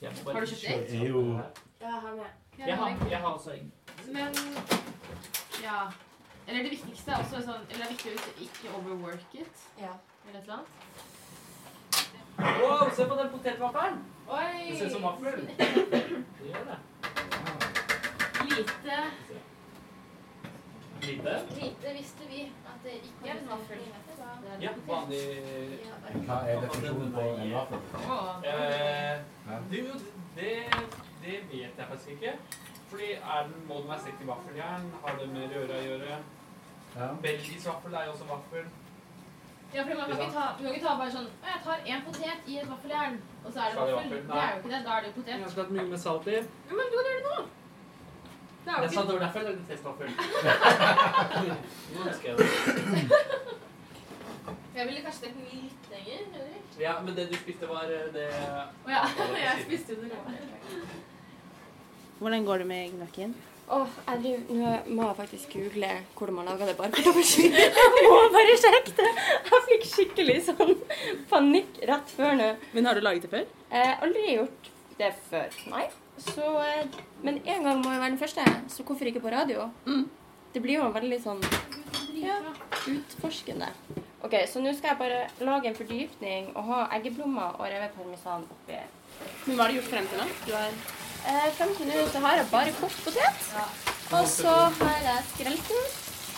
ja, 0.00 0.14
bare 0.24 0.34
Har 0.38 0.40
du 0.40 0.54
kjøpt 0.54 0.94
egg? 0.94 1.08
jo 1.10 1.22
Ja, 1.36 1.52
jeg 1.82 2.00
har 2.06 2.18
med. 2.22 2.42
Jeg 2.58 2.76
har, 2.76 3.06
jeg 3.10 3.22
har 3.26 3.30
også 3.34 3.50
egg. 3.58 3.70
Men 4.08 4.40
ja. 5.62 5.78
Eller 6.48 6.62
det 6.64 6.70
viktigste 6.78 7.12
er 7.12 7.20
også 7.26 7.44
sånn 7.44 7.68
Eller 7.68 7.84
det 7.84 7.90
er 7.90 7.94
viktig 7.98 8.16
å 8.16 8.34
ikke 8.48 8.74
overwork 8.80 9.38
it. 9.44 9.68
Ja. 9.76 9.92
Eller 10.24 10.40
et 10.40 10.44
eller 10.46 10.62
annet. 10.62 11.17
Wow, 12.38 12.90
se 12.96 13.04
på 13.04 13.14
den 13.14 13.30
potetvaffelen! 13.30 14.04
Oi! 14.28 14.70
Det 14.70 14.78
ser 14.78 14.86
ut 14.86 14.92
som 14.92 15.02
vaffel. 15.02 15.48
Det 16.38 16.46
gjør 16.50 16.64
det. 16.70 16.78
Lite 18.44 18.96
Lite? 21.02 21.38
Lite 21.54 21.94
visste 21.96 22.22
vi 22.30 22.52
at 22.66 22.78
det 22.84 22.94
ikke 23.00 23.28
er 23.28 23.40
en 23.40 23.50
vaffel. 23.50 23.78
Ja, 24.60 24.70
vanlig 24.86 25.20
Hva 26.26 26.38
er 26.46 26.60
definisjonen 26.62 27.12
på 27.12 27.20
en 27.20 27.52
vaffel? 27.52 27.78
Eh, 28.52 29.20
du, 29.70 29.82
det, 30.38 30.56
det 31.24 31.36
vet 31.52 31.78
jeg 31.78 31.86
faktisk 31.90 32.08
ikke. 32.08 32.32
Fordi 32.88 33.12
er 33.12 33.46
den, 33.46 33.62
må 33.68 33.74
den 33.74 33.88
være 33.88 34.00
stekt 34.00 34.22
i 34.22 34.26
vaffeljern? 34.26 34.92
Har 35.04 35.18
det 35.18 35.32
med 35.32 35.56
røre 35.56 35.78
å 35.80 35.86
gjøre? 35.86 36.18
Ja. 36.96 37.08
Belgisk 37.22 37.66
vaffel 37.66 37.94
er 37.94 38.06
jo 38.06 38.14
også 38.14 38.30
vaffel. 38.30 38.70
Ja, 39.74 39.82
for 39.84 39.94
man 39.94 40.06
kan 40.08 40.20
ikke 40.20 40.32
ta, 40.32 40.44
man 40.56 40.64
kan 40.64 40.74
ikke 40.74 40.86
ta 40.86 40.92
bare 40.96 41.12
sånn 41.12 41.26
«Å, 41.28 41.46
Jeg 41.48 41.60
tar 41.64 41.78
en 41.92 42.02
potet 42.06 42.46
i 42.48 42.54
et 42.62 42.68
vaffeljern, 42.70 43.16
og 43.44 43.48
så 43.52 43.58
er 43.60 43.68
det 43.68 43.76
vaffel. 43.78 43.92
Det 43.92 44.38
er 44.40 44.50
jo 44.52 44.58
ikke 44.58 44.72
det. 44.72 44.80
Da 44.86 44.92
er 44.94 45.00
det 45.04 45.08
jo 45.10 45.14
potet. 45.18 45.32
Jeg 45.34 45.40
har 45.44 45.50
hatt 45.58 45.72
mye 45.76 45.88
med 45.90 46.00
salt 46.04 46.28
i. 46.28 46.36
Ja, 46.38 46.72
Men 46.72 46.84
du 46.88 46.96
kan 46.96 47.04
gjøre 47.08 47.18
det 47.18 47.24
nå! 47.28 47.36
Det 48.64 48.72
er 48.72 48.78
jo 48.78 48.82
Jeg 48.82 48.92
sa 48.94 49.00
det 49.08 49.12
var 49.14 49.22
derfor 49.24 49.38
jeg 49.38 49.46
lagde 49.48 49.64
testvaffel. 49.68 50.08
Nå 51.94 51.98
husker 52.08 52.26
jeg 52.28 52.34
det. 52.38 52.48
Jeg 54.78 54.86
ville 54.86 55.00
kanskje 55.04 55.22
tenkt 55.26 55.38
mye 55.42 55.60
litt 55.66 55.86
lenger. 55.92 56.24
Eller? 56.38 56.58
Ja, 56.80 56.96
men 57.04 57.14
det 57.16 57.28
du 57.30 57.36
spiste, 57.36 57.68
var 57.68 57.92
eh, 57.92 58.08
det 58.14 58.26
Å 58.86 58.92
ja. 58.92 59.04
Jeg 59.44 59.64
spiste 59.66 59.96
jo 59.96 60.02
det 60.04 60.08
rå. 60.12 60.20
Hvordan 62.18 62.44
går 62.48 62.64
det 62.64 62.66
med 62.72 62.92
gnoccien? 62.96 63.32
Åh, 63.68 63.88
nå 64.48 64.70
må 64.96 65.04
jeg 65.10 65.16
faktisk 65.18 65.52
google 65.52 65.90
hvordan 66.16 66.36
man 66.38 66.46
lager 66.48 66.70
det, 66.70 66.76
skyld. 67.28 67.56
Jeg 67.58 68.04
må 68.06 68.14
bare 68.32 68.54
sjekke 68.62 68.94
det. 68.96 69.10
Jeg 69.50 69.64
fikk 69.66 69.84
skikkelig 69.90 70.36
sånn 70.46 70.72
panikk 71.28 71.80
rett 71.90 72.14
før 72.16 72.38
nå. 72.38 72.48
Men 72.72 72.88
har 72.88 72.96
du 72.96 73.04
laget 73.04 73.26
det 73.26 73.32
før? 73.34 73.44
Eh, 73.68 73.92
aldri 74.06 74.24
gjort 74.38 74.70
det 74.98 75.10
før, 75.28 75.58
nei. 75.74 75.84
Så, 76.18 76.46
eh, 76.64 76.86
men 77.22 77.42
en 77.44 77.68
gang 77.68 77.82
må 77.84 77.92
jo 77.92 78.00
være 78.00 78.14
den 78.14 78.22
første, 78.22 78.46
så 78.72 78.86
hvorfor 78.88 79.10
ikke 79.10 79.22
på 79.22 79.34
radio? 79.36 79.68
Det 80.54 80.62
blir 80.64 80.80
jo 80.80 80.88
veldig 80.94 81.18
sånn 81.22 81.44
Ja, 82.18 82.38
utforskende. 82.88 83.68
Ok, 84.24 84.34
Så 84.50 84.62
nå 84.64 84.72
skal 84.74 84.94
jeg 84.94 84.98
bare 84.98 85.20
lage 85.44 85.68
en 85.70 85.76
fordypning 85.76 86.48
og 86.56 86.64
ha 86.72 86.80
eggeblommer 86.96 87.60
og 87.60 87.68
revet 87.68 87.94
parmesan 87.94 88.48
oppi. 88.48 88.80
Men 89.44 89.54
hva 89.54 89.66
har 89.66 89.70
du 89.70 89.78
gjort 89.78 89.92
frem 89.92 90.08
til 90.10 90.18
nå? 90.18 90.26
Du 90.48 90.56
er 90.56 90.72
Eh, 91.26 91.48
frem 91.58 91.72
til 91.76 91.88
nå 91.90 92.04
så 92.12 92.22
har 92.24 92.38
jeg 92.38 92.50
bare 92.52 92.74
kokt 92.80 93.00
potet. 93.04 93.48
Og 94.18 94.28
så 94.30 94.54
har 94.80 95.00
jeg 95.04 95.24
skrelt 95.32 95.72
den. 95.72 95.88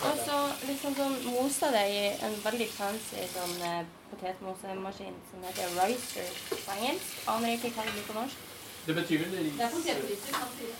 Og 0.01 0.21
så 0.25 0.37
liksom 0.65 0.95
sånn 0.97 1.17
mosa 1.29 1.69
det 1.75 1.83
i 1.93 2.05
en 2.25 2.37
veldig 2.41 2.69
fancy 2.73 3.27
sånn 3.35 3.59
eh, 3.69 3.83
potetmosemaskin 4.09 5.19
som 5.29 5.43
heter 5.45 5.75
ricer 5.91 6.31
på 6.49 6.79
engelsk. 6.79 7.19
Aner 7.29 7.53
ikke 7.57 7.73
hva 7.75 7.85
det 7.85 7.93
blir 7.99 8.07
på 8.09 8.17
norsk. 8.17 8.47
Det 8.87 8.97
betyr 8.97 9.21
vel 9.27 9.35
ris? 9.45 9.59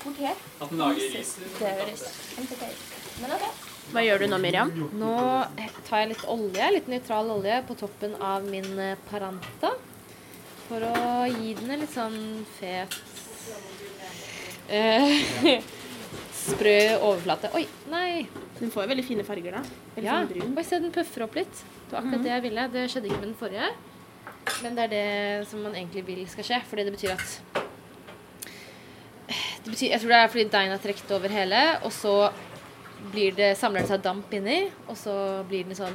Potet. 0.01 0.47
At 0.61 0.71
den 0.71 0.81
lager 0.81 1.19
ris? 1.19 1.35
Det 1.59 1.75
høres 1.83 2.07
kjempeteit 2.33 3.21
Men 3.21 3.35
ok. 3.37 3.45
Hva 3.91 4.05
gjør 4.07 4.23
du 4.23 4.27
nå, 4.31 4.39
Miriam? 4.41 4.73
Nå 4.97 5.15
tar 5.85 6.05
jeg 6.05 6.13
litt 6.15 6.25
olje, 6.31 6.73
litt 6.73 6.89
nøytral 6.89 7.33
olje, 7.35 7.61
på 7.69 7.77
toppen 7.77 8.17
av 8.25 8.47
min 8.49 8.73
eh, 8.81 8.97
paranta. 9.11 9.75
For 10.71 10.87
å 10.87 11.27
gi 11.29 11.53
den 11.59 11.75
en 11.75 11.83
litt 11.85 11.93
sånn 11.93 12.21
fet 12.57 12.97
Sprø 16.41 16.77
overflate. 17.05 17.51
Oi, 17.59 17.65
nei. 17.93 18.27
Den 18.61 18.71
får 18.73 18.85
jo 18.85 18.91
veldig 18.93 19.05
fine 19.07 19.25
farger, 19.27 19.57
da. 19.59 19.63
Veldig 19.97 20.07
Ja. 20.09 20.19
brun. 20.31 20.55
Oi, 20.59 20.65
se, 20.65 20.79
den 20.81 20.93
puffer 20.95 21.25
opp 21.27 21.35
litt. 21.39 21.63
Det 21.89 21.93
var 21.97 22.03
akkurat 22.05 22.23
det 22.27 22.33
jeg 22.33 22.43
ville. 22.47 22.69
Det 22.73 22.85
skjedde 22.93 23.09
ikke 23.11 23.21
med 23.21 23.29
den 23.31 23.39
forrige. 23.41 23.71
Men 24.63 24.75
det 24.77 24.85
er 24.85 24.93
det 24.95 25.49
som 25.49 25.63
man 25.63 25.75
egentlig 25.77 26.05
vil 26.07 26.23
skal 26.29 26.45
skje, 26.45 26.61
fordi 26.71 26.85
det 26.87 26.95
betyr 26.97 27.13
at 27.13 27.67
det 29.65 29.71
betyr, 29.75 29.91
Jeg 29.93 30.01
tror 30.01 30.09
det 30.09 30.17
er 30.19 30.29
fordi 30.33 30.45
deigen 30.51 30.73
er 30.73 30.79
trukket 30.83 31.11
over 31.15 31.29
hele, 31.29 31.61
og 31.85 31.93
så 31.93 32.15
blir 33.13 33.35
det, 33.37 33.57
samler 33.59 33.81
det 33.85 33.89
seg 33.93 34.03
damp 34.03 34.33
inni, 34.35 34.71
og 34.89 34.97
så 34.97 35.45
blir 35.49 35.65
den 35.69 35.77
sånn 35.77 35.95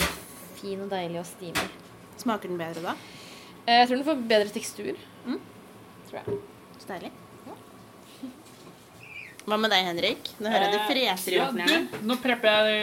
fin 0.60 0.80
og 0.82 0.90
deilig 0.90 1.20
og 1.20 1.26
steamy. 1.26 1.66
Smaker 2.22 2.48
den 2.50 2.58
bedre 2.62 2.82
da? 2.86 2.94
Eh, 3.68 3.80
Jeg 3.82 3.88
tror 3.90 3.98
den 3.98 4.06
får 4.06 4.28
bedre 4.30 4.50
tekstur. 4.54 4.96
Mm. 5.26 5.40
Tror 6.08 6.22
jeg. 6.22 6.40
Så 6.80 6.88
deilig. 6.88 7.12
Hva 9.46 9.58
med 9.62 9.70
deg, 9.70 9.84
Henrik? 9.86 10.30
Nå 10.42 10.50
hører 10.50 10.64
jeg 10.66 10.74
du 10.74 10.86
freser 10.90 11.36
i 11.36 11.38
Ja, 11.38 11.46
vaflene. 11.52 12.02
nå 12.10 12.16
prepper 12.24 12.50
jeg 12.66 12.80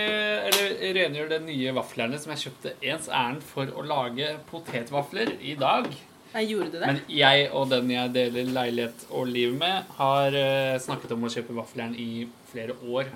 Eller 0.53 0.95
rengjør 0.99 1.29
de 1.33 1.39
nye 1.49 1.73
vaflene 1.75 2.21
som 2.23 2.31
jeg 2.35 2.43
kjøpte 2.45 2.75
ens 2.93 3.09
ærend 3.11 3.43
for 3.43 3.67
å 3.67 3.83
lage 3.87 4.29
potetvafler 4.51 5.33
i 5.43 5.57
dag. 5.59 5.89
Jeg 6.33 6.49
gjorde 6.53 6.71
du 6.71 6.79
det? 6.79 6.87
Men 6.87 7.01
jeg 7.13 7.49
og 7.53 7.67
den 7.73 7.91
jeg 7.93 8.13
deler 8.15 8.53
leilighet 8.55 9.03
og 9.11 9.27
liv 9.29 9.57
med, 9.59 9.91
har 9.99 10.33
eh, 10.39 10.79
snakket 10.81 11.13
om 11.17 11.27
å 11.27 11.33
kjøpe 11.35 11.57
vaffeljern 11.59 11.97
i 11.99 12.29
flere 12.53 12.77
år. 12.89 13.11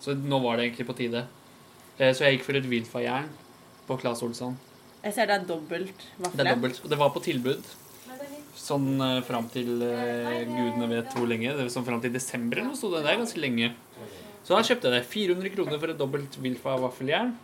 Så 0.00 0.14
nå 0.16 0.38
var 0.44 0.56
det 0.56 0.68
egentlig 0.70 0.86
på 0.88 0.96
tide. 0.96 1.26
Eh, 1.98 2.14
så 2.16 2.24
jeg 2.24 2.38
gikk 2.38 2.46
for 2.46 2.60
et 2.60 2.70
Wilfa-jern 2.70 3.28
på 3.88 3.98
Claes 4.00 4.22
Olsson. 4.24 4.56
Jeg 5.02 5.14
ser 5.18 5.28
det 5.28 5.34
er 5.36 5.44
dobbelt 5.46 6.06
Det 6.22 6.40
er 6.46 6.54
dobbelt. 6.54 6.80
Og 6.82 6.90
det 6.90 6.98
var 7.02 7.12
på 7.14 7.20
tilbud. 7.26 7.66
Sånn 8.56 8.94
uh, 9.02 9.20
fram 9.26 9.50
til 9.52 9.82
eh, 9.84 10.46
gudene 10.48 10.86
vet 10.88 11.12
hvor 11.12 11.28
lenge. 11.28 11.50
Det 11.52 11.66
var 11.66 11.72
sånn 11.74 11.84
fram 11.86 12.00
til 12.00 12.14
desember 12.14 12.56
eller 12.56 12.72
noe 12.72 12.78
sto 12.78 12.88
det. 12.94 13.02
der 13.04 13.12
er 13.12 13.20
ganske 13.20 13.42
lenge. 13.42 13.74
Så 14.46 14.54
da 14.54 14.62
kjøpte 14.64 14.88
jeg 14.88 14.94
det. 14.94 15.08
400 15.10 15.52
kroner 15.52 15.82
for 15.82 15.92
et 15.92 16.00
dobbelt 16.00 16.38
Wilfa 16.40 16.76
vaffeljern. 16.80 17.34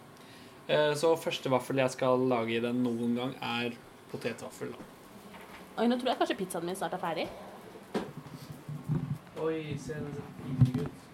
Eh, 0.68 0.92
så 0.96 1.12
første 1.18 1.51
vaffel 1.53 1.83
jeg 1.83 1.92
skal 1.96 2.25
lage 2.31 2.57
i 2.57 2.62
den 2.62 2.81
noen 2.85 3.16
gang, 3.18 3.33
er 3.42 3.77
potetvaffel. 4.12 4.72
da. 4.72 4.90
Oi, 5.83 5.88
nå 5.90 5.98
tror 5.98 6.12
jeg 6.12 6.20
kanskje 6.20 6.38
pizzaen 6.38 6.68
min 6.68 6.79
snart 6.79 6.94
er 6.96 7.03
ferdig. 7.03 7.27
Oi, 9.42 9.75
se 9.83 9.98
den 9.98 10.12
ser 10.14 10.29
fin 10.38 10.85
ut. 10.85 11.09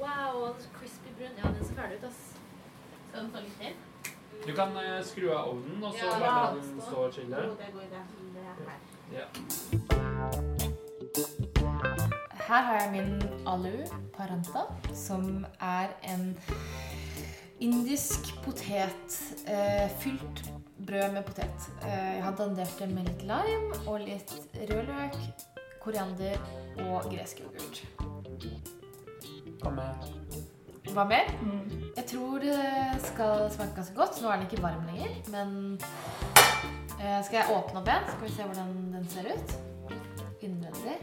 Wow, 0.00 0.54
crispy 0.78 1.12
brun. 1.18 1.36
Ja, 1.36 1.52
den 1.52 1.64
ser 1.64 1.78
ferdig 1.78 2.00
ut, 2.00 2.08
ass. 2.10 2.22
Skal 3.10 3.20
den 3.20 3.30
få 3.34 3.44
litt 3.44 3.60
til? 3.60 3.82
Du 4.46 4.52
kan 4.56 4.76
eh, 4.80 5.02
skru 5.04 5.28
av 5.34 5.52
ovnen, 5.52 5.84
og 5.84 5.92
så 5.94 6.06
Ja, 6.06 6.16
la 6.22 6.34
den 6.56 6.80
stå 6.80 7.04
og 7.06 7.12
chille. 7.14 7.36
I 7.36 8.25
Ja. 9.12 9.26
Her 12.46 12.62
har 12.62 12.80
jeg 12.80 12.90
min 12.92 13.22
alu 13.46 13.86
paranta, 14.16 14.66
som 14.94 15.46
er 15.60 15.88
en 16.02 16.38
indisk 17.60 18.34
potet, 18.44 19.16
eh, 19.46 19.90
fylt 19.98 20.44
brød 20.86 21.12
med 21.12 21.22
potet. 21.24 21.70
Eh, 21.82 22.14
jeg 22.14 22.24
har 22.24 22.36
dandert 22.38 22.78
det 22.78 22.88
med 22.94 23.08
litt 23.08 23.22
lime 23.22 23.80
og 23.86 24.00
litt 24.00 24.32
rødløk, 24.70 25.16
koriander 25.82 26.36
og 26.86 27.10
gresk 27.10 27.40
yoghurt. 27.40 27.82
Hva 29.62 29.70
med 29.70 30.12
Hva 30.94 31.04
mer? 31.04 31.32
Jeg 31.96 32.06
tror 32.06 32.38
det 32.38 32.60
skal 33.02 33.50
smake 33.50 33.74
ganske 33.74 33.94
godt. 33.94 34.22
Nå 34.22 34.28
er 34.30 34.36
den 34.36 34.46
ikke 34.46 34.62
varm 34.62 34.86
lenger, 34.86 35.16
men 35.34 35.80
eh, 37.00 37.24
skal 37.24 37.36
jeg 37.40 37.56
åpne 37.56 37.80
opp 37.80 37.88
en? 37.88 38.06
Skal 38.10 38.24
vi 38.24 38.32
se 38.34 38.42
hvordan 38.48 38.92
den 38.92 39.08
ser 39.08 39.24
ut? 39.32 39.48
Innvendig. 40.40 40.96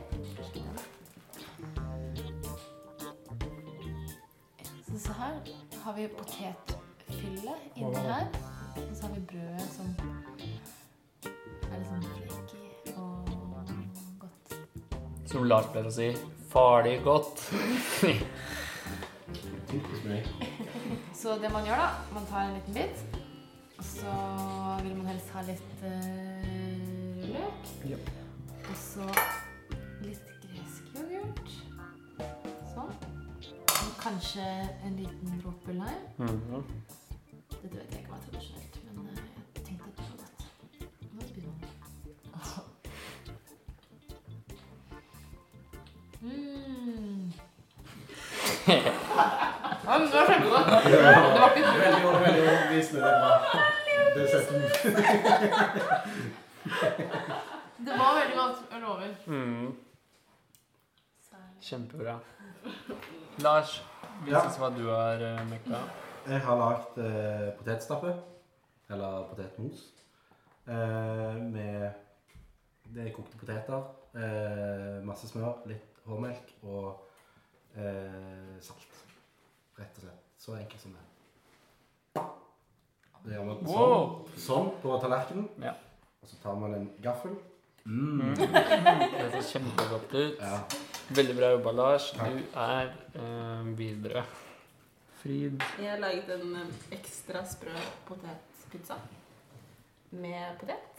Så, 4.86 5.00
så 5.00 5.14
her 5.18 5.40
har 5.84 5.94
vi 5.94 6.08
potetfylle 6.18 7.56
inni 7.76 8.06
her. 8.08 8.28
Og 8.78 8.96
så 8.96 9.08
har 9.08 9.14
vi 9.14 9.22
brødet 9.34 9.70
som 9.74 9.88
er 11.24 11.78
litt 11.78 11.90
sånn 11.90 12.06
flaky 12.18 12.64
og 12.98 13.30
godt. 14.22 14.56
Som 15.30 15.50
Lars 15.50 15.70
pleier 15.74 15.90
å 15.90 15.94
si 15.94 16.10
farlig 16.54 17.00
godt. 17.06 17.38
Så 21.24 21.38
det 21.42 21.50
man 21.54 21.66
gjør 21.66 21.80
da, 21.80 21.88
man 22.14 22.26
tar 22.30 22.42
en 22.44 22.54
liten 22.58 22.74
bit, 22.76 22.98
og 23.80 23.86
så 23.88 24.14
vil 24.84 24.96
man 24.96 25.06
helst 25.08 25.30
ha 25.32 25.42
litt 25.48 25.84
uh, 25.84 25.90
løk. 27.34 27.70
Ja. 27.88 27.98
Og 28.70 28.76
så 28.80 29.06
litt 30.04 30.28
gresk 30.44 30.90
yoghurt. 30.98 31.52
Sånn. 32.74 32.92
Og 33.74 33.94
kanskje 34.02 34.44
en 34.84 34.98
liten 35.00 35.40
dråpe 35.44 35.72
lime. 35.72 35.96
Mhm. 36.18 36.66
Dette 37.54 37.78
vet 37.78 37.94
jeg 37.96 38.02
ikke 38.02 38.12
hva 38.12 38.18
er 38.18 38.24
tradisjonelt, 38.28 38.76
men 38.90 38.96
uh, 39.08 39.12
jeg 39.56 39.64
tenkte 39.70 39.86
at 39.88 39.96
det 39.98 40.06
var 40.10 40.18
godt. 40.24 40.42
Nå 41.14 41.20
spiser 41.30 41.48
man. 41.48 41.60
Mm. 46.24 47.34
Ja, 49.84 50.00
men 50.00 50.06
det 50.08 50.16
var 50.16 50.28
kjempegodt. 50.30 50.68
Det 50.88 51.00
var 51.04 51.56
ikke 51.60 51.74
veldig 51.80 52.06
overbevisende. 52.08 53.10
Det 54.14 54.22
er 54.24 54.28
setter 54.34 54.56
Det 57.86 57.94
var 58.00 58.12
veldig 58.20 58.38
godt. 58.38 58.60
Jeg 58.72 58.82
lover. 58.82 59.08
Mm. 59.28 59.76
Kjempebra. 61.64 62.18
Lars, 63.40 63.84
vis 64.26 64.34
Ja. 64.34 64.46
oss 64.46 64.58
hva 64.60 64.70
du 64.76 64.84
har 64.90 65.22
uh, 65.24 65.42
mekka. 65.50 65.80
Jeg 66.28 66.40
har 66.46 66.56
lagd 66.56 66.98
eh, 67.04 67.50
potetstappe, 67.58 68.14
eller 68.90 69.26
potetmos, 69.28 69.82
eh, 70.68 71.36
med 71.36 71.92
det 72.96 73.08
er 73.08 73.16
kokte 73.16 73.38
poteter, 73.42 73.84
eh, 74.16 75.02
masse 75.04 75.28
smør, 75.28 75.66
litt 75.68 76.00
hårmelk 76.06 76.54
og 76.64 77.10
eh, 77.76 78.56
salt. 78.64 79.02
Rett 79.80 80.00
og 80.00 80.06
slett. 80.06 80.24
Så 80.40 80.56
enkelt 80.56 80.82
som 80.86 80.96
det. 80.96 81.04
Det 83.24 83.34
gjør 83.38 83.46
man 83.48 83.58
sånn, 83.64 83.74
Wow. 83.74 84.28
sånn 84.38 84.70
på 84.82 84.98
tallerkenen, 85.02 85.50
Ja. 85.64 85.72
og 86.22 86.30
så 86.30 86.36
tar 86.44 86.56
man 86.60 86.74
en 86.74 86.90
gaffel. 87.02 87.36
Mm. 87.86 88.36
Det 88.38 89.32
ser 89.32 89.60
kjempegodt 89.60 90.14
ut. 90.14 90.40
Ja. 90.40 90.60
Veldig 91.10 91.36
bra 91.36 91.50
jobba, 91.52 91.72
Lars. 91.72 92.12
Takk. 92.16 92.32
Du 92.32 92.60
er 92.60 92.94
eh, 93.16 93.64
videre. 93.78 94.24
Frid. 95.22 95.62
Jeg 95.80 95.90
har 95.90 96.00
laget 96.00 96.30
en 96.36 96.56
eh, 96.56 96.68
ekstra 96.92 97.44
sprø 97.48 97.74
potetpizza 98.08 98.96
med 100.12 100.58
potet 100.60 100.90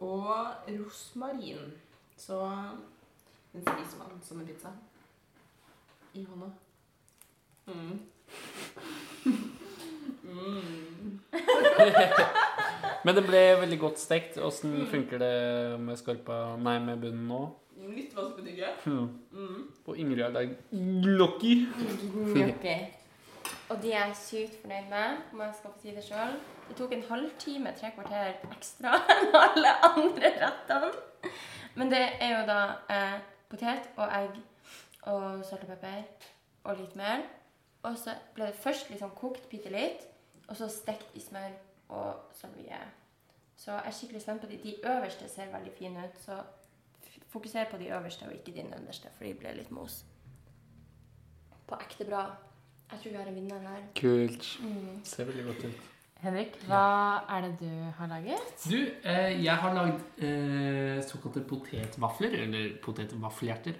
og 0.00 0.68
rosmarin. 0.68 1.72
Så 2.16 2.40
den 3.52 3.62
spiser 3.62 3.98
man 3.98 4.20
som 4.24 4.40
en 4.40 4.46
pizza 4.46 4.72
i 6.14 6.24
hånda. 6.24 6.50
Mm. 7.66 8.00
Mm. 10.26 10.95
Men 13.06 13.14
det 13.14 13.22
ble 13.26 13.42
veldig 13.60 13.78
godt 13.78 14.00
stekt. 14.02 14.38
Åssen 14.42 14.74
funker 14.90 15.20
det 15.22 15.34
med 15.78 15.98
skorpa 16.00 16.56
Nei, 16.58 16.78
med 16.82 17.02
bunnen 17.04 17.28
nå? 17.30 17.40
Litt 17.86 18.16
vaskebetygge. 18.16 18.72
Hmm. 18.84 19.10
Mm. 19.30 19.60
Og 19.86 19.98
Ingrid 20.00 20.24
har 20.24 20.34
lagd. 20.34 20.56
Gnocchi. 20.72 21.54
Og 23.68 23.82
de 23.82 23.92
er 23.92 24.08
jeg 24.08 24.16
sykt 24.20 24.58
fornøyd 24.62 24.90
med, 24.90 25.22
om 25.32 25.40
jeg 25.42 25.54
skal 25.58 25.72
få 25.72 25.82
si 25.82 25.94
det 25.94 26.04
sjøl. 26.06 26.34
Det 26.68 26.76
tok 26.78 26.92
en 26.96 27.06
halvtime, 27.08 27.72
tre 27.78 27.92
kvarter 27.94 28.34
ekstra 28.50 28.98
enn 29.14 29.38
alle 29.38 29.72
andre 29.92 30.32
rettene. 30.42 30.90
Men 31.76 31.90
det 31.92 32.02
er 32.24 32.30
jo 32.32 32.42
da 32.48 32.60
eh, 32.90 33.16
potet 33.50 33.90
og 33.96 34.06
egg 34.06 34.38
og 35.12 35.44
salt 35.46 35.66
og 35.66 35.72
pepper 35.74 36.30
og 36.66 36.78
litt 36.80 36.94
mel. 36.98 37.26
Og 37.86 37.98
så 38.00 38.16
ble 38.34 38.50
det 38.50 38.62
først 38.62 38.90
liksom 38.90 39.12
kokt 39.18 39.46
bitte 39.50 39.70
litt, 39.70 40.06
og 40.48 40.56
så 40.56 40.68
stekt 40.70 41.14
i 41.14 41.20
smør 41.20 41.56
og 41.88 42.14
salvie. 42.34 42.78
Så 43.56 43.72
jeg 43.72 43.82
er 43.86 43.96
skikkelig 43.98 44.22
spent 44.22 44.40
på 44.40 44.50
de. 44.50 44.58
De 44.62 44.74
øverste 44.84 45.28
ser 45.28 45.52
veldig 45.52 45.72
fine 45.78 46.04
ut, 46.04 46.20
så 46.20 46.42
fokuser 47.32 47.64
på 47.70 47.80
de 47.80 47.88
øverste 47.88 48.26
og 48.26 48.32
ikke 48.32 48.52
de 48.56 48.68
nederste, 48.68 49.08
for 49.16 49.24
de 49.24 49.34
ble 49.34 49.54
litt 49.56 49.70
mos. 49.74 50.04
På 51.66 51.78
ekte 51.80 52.06
bra. 52.06 52.28
Jeg 52.92 53.02
tror 53.02 53.10
vi 53.10 53.16
har 53.18 53.28
en 53.28 53.34
vinner 53.34 53.68
her. 53.68 53.84
Kult. 53.98 54.48
Mm. 54.62 55.04
Ser 55.04 55.24
veldig 55.24 55.44
godt 55.44 55.64
ut. 55.66 55.92
Henrik, 56.22 56.54
hva 56.64 56.84
er 57.28 57.44
det 57.44 57.50
du 57.60 57.72
har 57.98 58.08
laget? 58.08 58.62
Du, 58.64 58.78
eh, 59.04 59.34
jeg 59.44 59.56
har 59.62 59.74
lagd 59.76 60.22
eh, 60.24 61.02
såkalte 61.04 61.42
potetvafler, 61.44 62.38
eller 62.46 62.70
potetvaffelhjerter. 62.82 63.76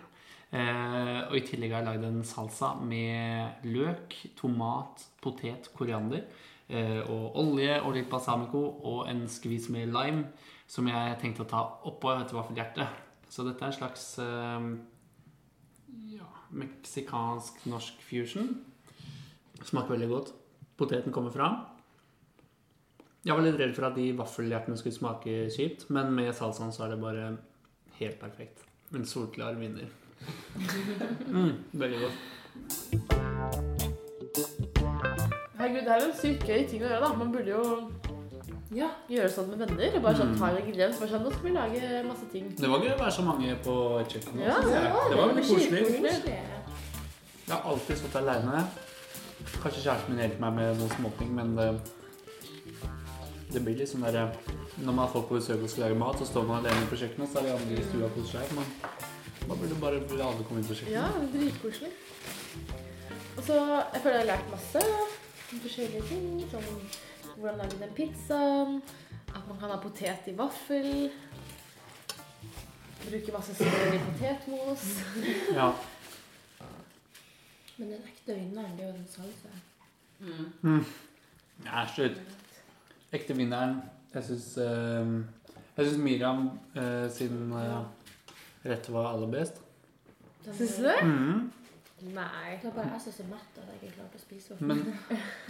Eh, 0.56 1.20
og 1.26 1.34
i 1.36 1.44
tillegg 1.44 1.74
har 1.74 1.82
jeg 1.82 1.88
lagd 1.90 2.06
en 2.08 2.22
salsa 2.24 2.70
med 2.80 3.66
løk, 3.68 4.14
tomat, 4.38 5.02
potet, 5.20 5.68
koriander. 5.76 6.22
Eh, 6.66 7.02
og 7.02 7.36
olje 7.42 7.76
og 7.82 7.92
litt 7.94 8.08
balsamico 8.10 8.62
og 8.88 9.04
en 9.10 9.26
skvis 9.30 9.68
med 9.70 9.92
lime 9.94 10.24
som 10.66 10.88
jeg 10.90 11.18
tenkte 11.20 11.44
å 11.44 11.50
ta 11.50 11.60
oppå 11.90 12.14
et 12.14 12.32
vaffelhjerte. 12.34 12.86
Så 13.30 13.44
dette 13.46 13.62
er 13.62 13.70
en 13.70 13.76
slags 13.76 14.06
eh, 14.22 14.70
ja, 16.14 16.30
meksikansk-norsk 16.62 18.00
fusion. 18.06 18.54
Smaker 19.60 19.96
veldig 19.96 20.10
godt. 20.14 20.32
Poteten 20.78 21.12
kommer 21.12 21.34
fram. 21.34 21.60
Jeg 23.26 23.34
var 23.34 23.42
litt 23.42 23.58
redd 23.58 23.74
for 23.74 23.88
at 23.88 23.96
de 23.98 24.08
vaffelhjertene 24.16 24.78
skulle 24.78 24.94
smake 24.94 25.36
kjipt, 25.52 25.88
men 25.90 26.14
med 26.14 26.30
salsaen 26.38 26.72
så 26.72 26.86
er 26.86 26.94
det 26.94 27.02
bare 27.02 27.30
helt 27.98 28.20
perfekt. 28.22 28.62
En 28.94 29.06
solklar 29.08 29.58
vinner. 29.58 29.90
Mm, 31.26 31.52
veldig 31.72 31.98
godt. 32.00 32.16
Herregud, 35.56 35.82
det 35.84 35.92
er 35.92 36.00
jo 36.02 36.08
en 36.10 36.18
sykt 36.20 36.44
gøy 36.48 36.66
ting 36.68 36.82
å 36.84 36.90
gjøre, 36.90 37.02
da. 37.02 37.12
Man 37.16 37.32
burde 37.32 37.50
jo 37.50 37.62
ja, 38.74 38.88
gjøre 39.08 39.28
sånn 39.30 39.52
med 39.52 39.62
venner. 39.62 39.98
Bare 40.02 40.18
sånn 40.18 40.34
ta 40.38 40.50
en 40.50 40.58
ingrediens. 40.60 40.98
Bare 41.00 41.12
sånn, 41.12 41.22
nå 41.24 41.32
skal 41.32 41.46
vi 41.46 41.52
lage 41.54 42.02
masse 42.08 42.28
ting. 42.32 42.48
Det 42.58 42.70
var 42.70 42.82
gøy 42.84 42.92
å 42.92 42.98
være 42.98 43.14
så 43.14 43.24
mange 43.26 43.54
på 43.64 43.76
et 44.00 44.16
kjøkken. 44.16 44.42
Ja, 44.42 44.58
det 44.66 45.18
var 45.20 45.32
veldig 45.32 45.46
koselig. 45.46 45.82
Jeg 47.46 47.54
har 47.54 47.68
alltid 47.70 48.00
stått 48.02 48.18
alene. 48.20 48.64
Kanskje 49.62 49.84
kjæresten 49.84 50.12
min 50.12 50.24
hjelper 50.24 50.42
meg 50.42 50.56
med 50.58 50.80
noen 50.80 50.94
småting, 50.96 51.34
men 51.36 51.52
det, 51.56 51.68
det 53.54 53.62
blir 53.62 53.78
litt 53.78 53.90
sånn 53.90 54.06
der 54.06 54.32
Når 54.76 54.92
man 54.92 55.04
har 55.04 55.12
folk 55.12 55.28
på 55.30 55.38
besøk 55.38 55.62
og 55.62 55.70
skal 55.70 55.86
lage 55.86 56.00
mat, 56.00 56.18
så 56.18 56.26
står 56.28 56.48
man 56.48 56.64
alene 56.64 56.88
på 56.90 56.98
kjøkkenet, 57.00 57.30
så 57.30 57.40
er 57.40 57.46
de 57.46 57.54
andre 57.54 57.78
i 57.78 57.86
stua 57.86 58.10
og 58.10 58.18
koser 58.18 58.42
seg. 58.42 59.15
Man 59.48 59.58
burde 59.58 59.74
bare 59.80 59.94
alle 60.28 60.44
komme 60.44 60.58
inn 60.60 60.66
på 60.66 60.74
Ja, 60.90 61.06
kjøkkenet. 61.06 61.22
er 61.22 61.28
dritkoselig. 61.38 61.90
Og 63.36 63.42
så 63.44 63.54
jeg 63.94 64.00
føler 64.02 64.16
jeg 64.16 64.24
har 64.24 64.32
lært 64.32 64.50
masse 64.50 64.78
om 65.52 65.60
forskjellige 65.60 66.02
ting. 66.08 66.50
Som 66.50 66.62
hvordan 67.36 67.58
lage 67.58 67.78
den 67.82 67.94
pizzaen. 67.94 68.82
At 69.28 69.42
man 69.48 69.58
kan 69.60 69.70
ha 69.70 69.76
potet 69.76 70.18
i 70.26 70.38
vaffel. 70.38 71.10
Bruke 73.06 73.32
masse 73.32 73.54
smør 73.54 73.92
i 73.94 73.98
potetmos. 74.06 74.82
Ja. 75.54 75.72
Men 77.78 77.88
den 77.92 78.00
ekte 78.08 78.34
vinneren, 78.34 78.72
det 78.78 78.84
er 78.84 78.88
jo 78.88 78.94
den 78.96 79.08
salsa. 79.08 79.48
Ja, 81.66 81.86
slutt. 81.94 82.20
Ekte 83.12 83.36
vinneren. 83.36 83.82
Jeg 84.14 84.24
syns 84.24 84.56
Jeg 84.56 85.86
syns 85.86 85.98
Miriam 86.00 86.50
uh, 86.76 87.10
sin 87.12 87.52
eh, 87.52 87.84
rett 88.68 88.88
var 88.92 89.12
aller 89.14 89.26
best. 89.32 89.60
Syns 90.46 90.76
du 90.76 90.82
det? 90.82 90.98
Mhm. 91.02 91.52
Nei. 92.14 92.58
Det 92.62 92.68
var 92.68 92.74
bare 92.82 92.90
jeg 92.92 93.00
som 93.00 93.10
er 93.10 93.16
så 93.16 93.24
mett 93.30 93.56
at 93.56 93.68
jeg 93.72 93.76
ikke 93.82 93.94
klarte 93.96 94.18
å 94.18 94.20
spise 94.20 94.52
opp. 94.54 94.60
Men 94.60 94.82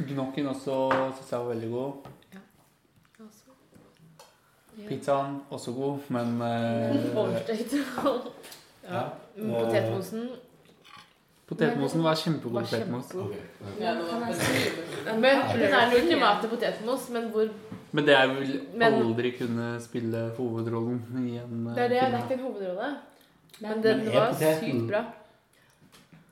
gnokken 0.09 0.46
også 0.52 0.76
syns 1.18 1.33
jeg 1.33 1.40
var 1.40 1.48
veldig 1.55 1.70
god. 1.72 2.09
Ja. 2.35 2.42
Altså. 3.20 3.57
Pizzaen 4.88 5.38
også 5.50 5.72
god, 5.72 5.98
men 6.09 6.40
eh, 6.48 7.16
Overstekt. 7.16 7.74
ja. 8.85 9.02
Og 9.37 9.64
Potetmosen. 9.66 10.29
potetmosen 11.48 12.02
var 12.05 12.14
kjempegod 12.14 12.52
Var 12.61 12.62
potetmos. 12.70 13.14
Okay. 13.14 13.42
Ja, 13.81 13.94
det 13.94 14.05
var 14.07 14.20
Men 14.20 15.22
Den 15.61 15.74
er 15.74 15.90
nok 15.92 16.20
mat 16.20 16.40
til 16.42 16.50
potetmos, 16.50 17.09
men 17.11 17.29
hvor 17.31 17.48
Men 17.92 18.05
det 18.07 18.14
er 18.16 18.27
vel 18.29 18.61
Men- 18.75 18.94
aldri 19.03 19.31
kunne 19.38 19.81
spille 19.81 20.31
hovedrollen 20.37 21.03
i 21.29 21.37
en 21.38 21.66
eh, 21.68 21.75
Det 21.75 21.85
er 21.85 21.88
det, 21.88 22.01
det 22.01 22.14
er 22.14 22.22
ikke 22.25 22.35
en 22.40 22.46
hovedrolle. 22.49 22.96
Men 23.61 23.83
den 23.83 23.99
Men 24.05 24.12
var 24.14 24.33
sykt 24.35 24.88
bra. 24.88 25.05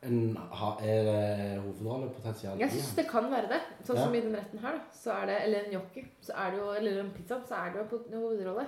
En, 0.05 0.37
er 0.85 1.03
det 1.07 1.61
hovedrollepotensial? 1.63 2.59
Jeg 2.61 2.71
syns 2.71 2.91
det 2.99 3.07
kan 3.09 3.31
være 3.33 3.49
det. 3.55 3.61
Sånn 3.87 3.97
Ja. 3.97 4.05
som 4.05 4.15
i 4.15 4.21
den 4.21 4.35
retten 4.37 4.59
her, 4.61 4.73
da. 4.73 4.81
Så 4.93 5.11
er 5.23 5.27
det, 5.27 5.37
eller 5.45 5.59
en 5.65 5.71
gnocchi, 5.71 6.05
så 6.21 6.33
er 6.37 6.51
det 6.51 6.59
jo, 6.61 6.71
eller 6.79 7.01
en 7.01 7.11
pizza, 7.17 7.39
så 7.49 7.55
er 7.55 7.71
det 7.73 7.79
jo 7.81 7.85
på- 7.97 8.03
en 8.13 8.19
hovedrolle. 8.21 8.67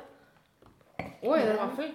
Og 1.23 1.39
i 1.39 1.43
den 1.43 1.57
vaffel. 1.61 1.91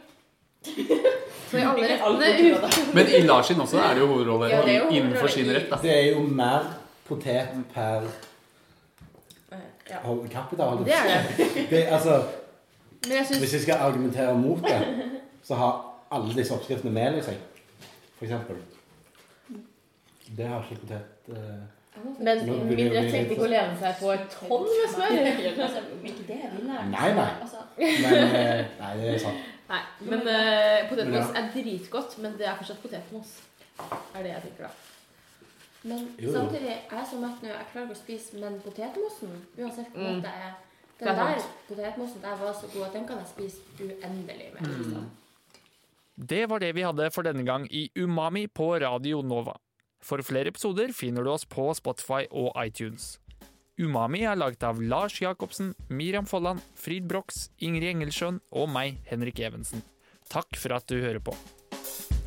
Så 1.51 1.57
i 1.57 1.61
alle 1.61 1.87
rettene. 1.89 2.93
Men 2.93 3.07
i 3.07 3.21
Larsin 3.25 3.57
også 3.59 3.79
er 3.81 3.93
det 3.95 4.01
jo 4.03 4.07
hovedrolle 4.11 4.49
Ja, 4.49 4.61
det 4.61 4.75
jo 4.77 4.89
innenfor 4.93 5.27
sin 5.27 5.49
rett. 5.49 5.69
da. 5.71 5.75
Det 5.81 5.89
er 5.91 6.13
jo 6.13 6.21
mer 6.27 6.67
potet 7.07 7.49
per 7.73 8.01
Ja. 9.91 9.99
Kapital, 10.31 10.83
Det 10.85 10.93
er 10.95 11.25
det. 11.37 11.47
Det, 11.71 11.83
altså, 11.97 12.23
Men 13.03 13.11
jeg 13.17 13.25
synes... 13.25 13.39
hvis 13.39 13.53
jeg 13.53 13.61
skal 13.61 13.73
argumentere 13.87 14.37
mot 14.37 14.63
det, 14.63 14.81
så 15.43 15.55
har 15.55 15.71
alle 16.11 16.35
disse 16.35 16.53
oppskriftene 16.53 16.93
mel 16.93 17.17
i 17.19 17.23
seg. 17.25 17.37
For 18.17 18.25
eksempel. 18.25 18.55
Det 20.37 20.47
har 20.47 20.63
ikke 20.63 20.81
potet 20.81 21.01
eh, 21.27 22.03
Men 22.19 22.43
mindre 22.47 23.01
ikke 23.03 23.41
å 23.41 23.49
lene 23.51 23.73
seg 23.79 23.97
på 23.99 24.11
et 24.13 24.35
tonn 24.35 24.67
med 24.69 24.93
smør. 24.93 25.15
Ikke 26.07 26.27
det. 26.27 26.37
Nei, 26.67 26.85
nei. 26.93 27.25
Altså, 27.41 27.65
Men 27.77 28.13
eh, 28.19 28.61
Nei, 28.79 28.93
det 29.01 29.09
er 29.15 29.19
sant. 29.25 29.49
Nei, 29.71 29.81
men 30.03 30.25
uh, 30.27 30.89
potetmos 30.89 31.29
er 31.39 31.51
dritgodt, 31.53 32.17
men 32.19 32.33
det 32.39 32.47
er 32.47 32.57
fortsatt 32.59 32.81
potetmos. 32.83 33.37
Er 33.79 34.23
det 34.25 34.33
jeg 34.33 34.41
tenker, 34.47 34.67
da. 34.67 34.90
Men 35.83 35.99
Jo, 36.19 36.27
jo. 36.27 36.33
samtidig, 36.33 36.67
jeg 36.89 36.99
er 36.99 37.05
så 37.11 37.19
mett 37.21 37.41
nå, 37.41 37.47
jeg 37.49 37.65
klarer 37.71 37.87
ikke 37.87 37.95
å 37.97 38.01
spise, 38.03 38.39
men 38.39 38.59
potetmosen, 38.61 39.31
uansett 39.57 39.89
hvor 39.93 40.01
Mm. 40.03 40.21
godt 40.21 40.21
det 40.21 40.33
er, 40.45 40.53
Det 40.99 41.07
den 41.07 41.15
er 41.19 41.35
der 41.35 41.43
potetmosen 41.67 42.21
der 42.21 42.35
var 42.37 42.53
så 42.53 42.67
god 42.73 42.85
at 42.87 42.93
den 42.93 43.07
kan 43.07 43.17
jeg 43.17 43.27
spise 43.27 43.57
uendelig 43.79 44.53
med. 44.53 44.61
Mm. 44.61 44.77
liksom. 44.77 45.09
Det 46.27 46.49
var 46.49 46.59
det 46.59 46.75
vi 46.75 46.81
hadde 46.85 47.11
for 47.11 47.23
denne 47.23 47.43
gang 47.45 47.67
i 47.71 47.89
Umami 47.97 48.47
på 48.47 48.79
Radio 48.81 49.21
Nova. 49.21 49.55
For 50.01 50.17
flere 50.21 50.47
episoder 50.47 50.93
finner 50.93 51.23
du 51.23 51.29
oss 51.31 51.45
på 51.45 51.73
Spotify 51.75 52.27
og 52.31 52.51
iTunes. 52.65 53.17
Umami 53.79 54.21
er 54.25 54.35
laget 54.35 54.61
av 54.63 54.79
Lars 54.81 55.19
Jacobsen, 55.21 55.73
Miriam 55.89 56.25
Folland, 56.25 56.59
Frid 56.75 57.07
Brox, 57.07 57.49
Ingrid 57.59 57.83
Engelsjøen 57.95 58.39
og 58.51 58.69
meg, 58.69 58.97
Henrik 59.09 59.39
Evensen. 59.39 59.81
Takk 60.29 60.55
for 60.55 60.73
at 60.73 60.85
du 60.87 61.01
hører 61.01 61.19
på. 61.19 61.33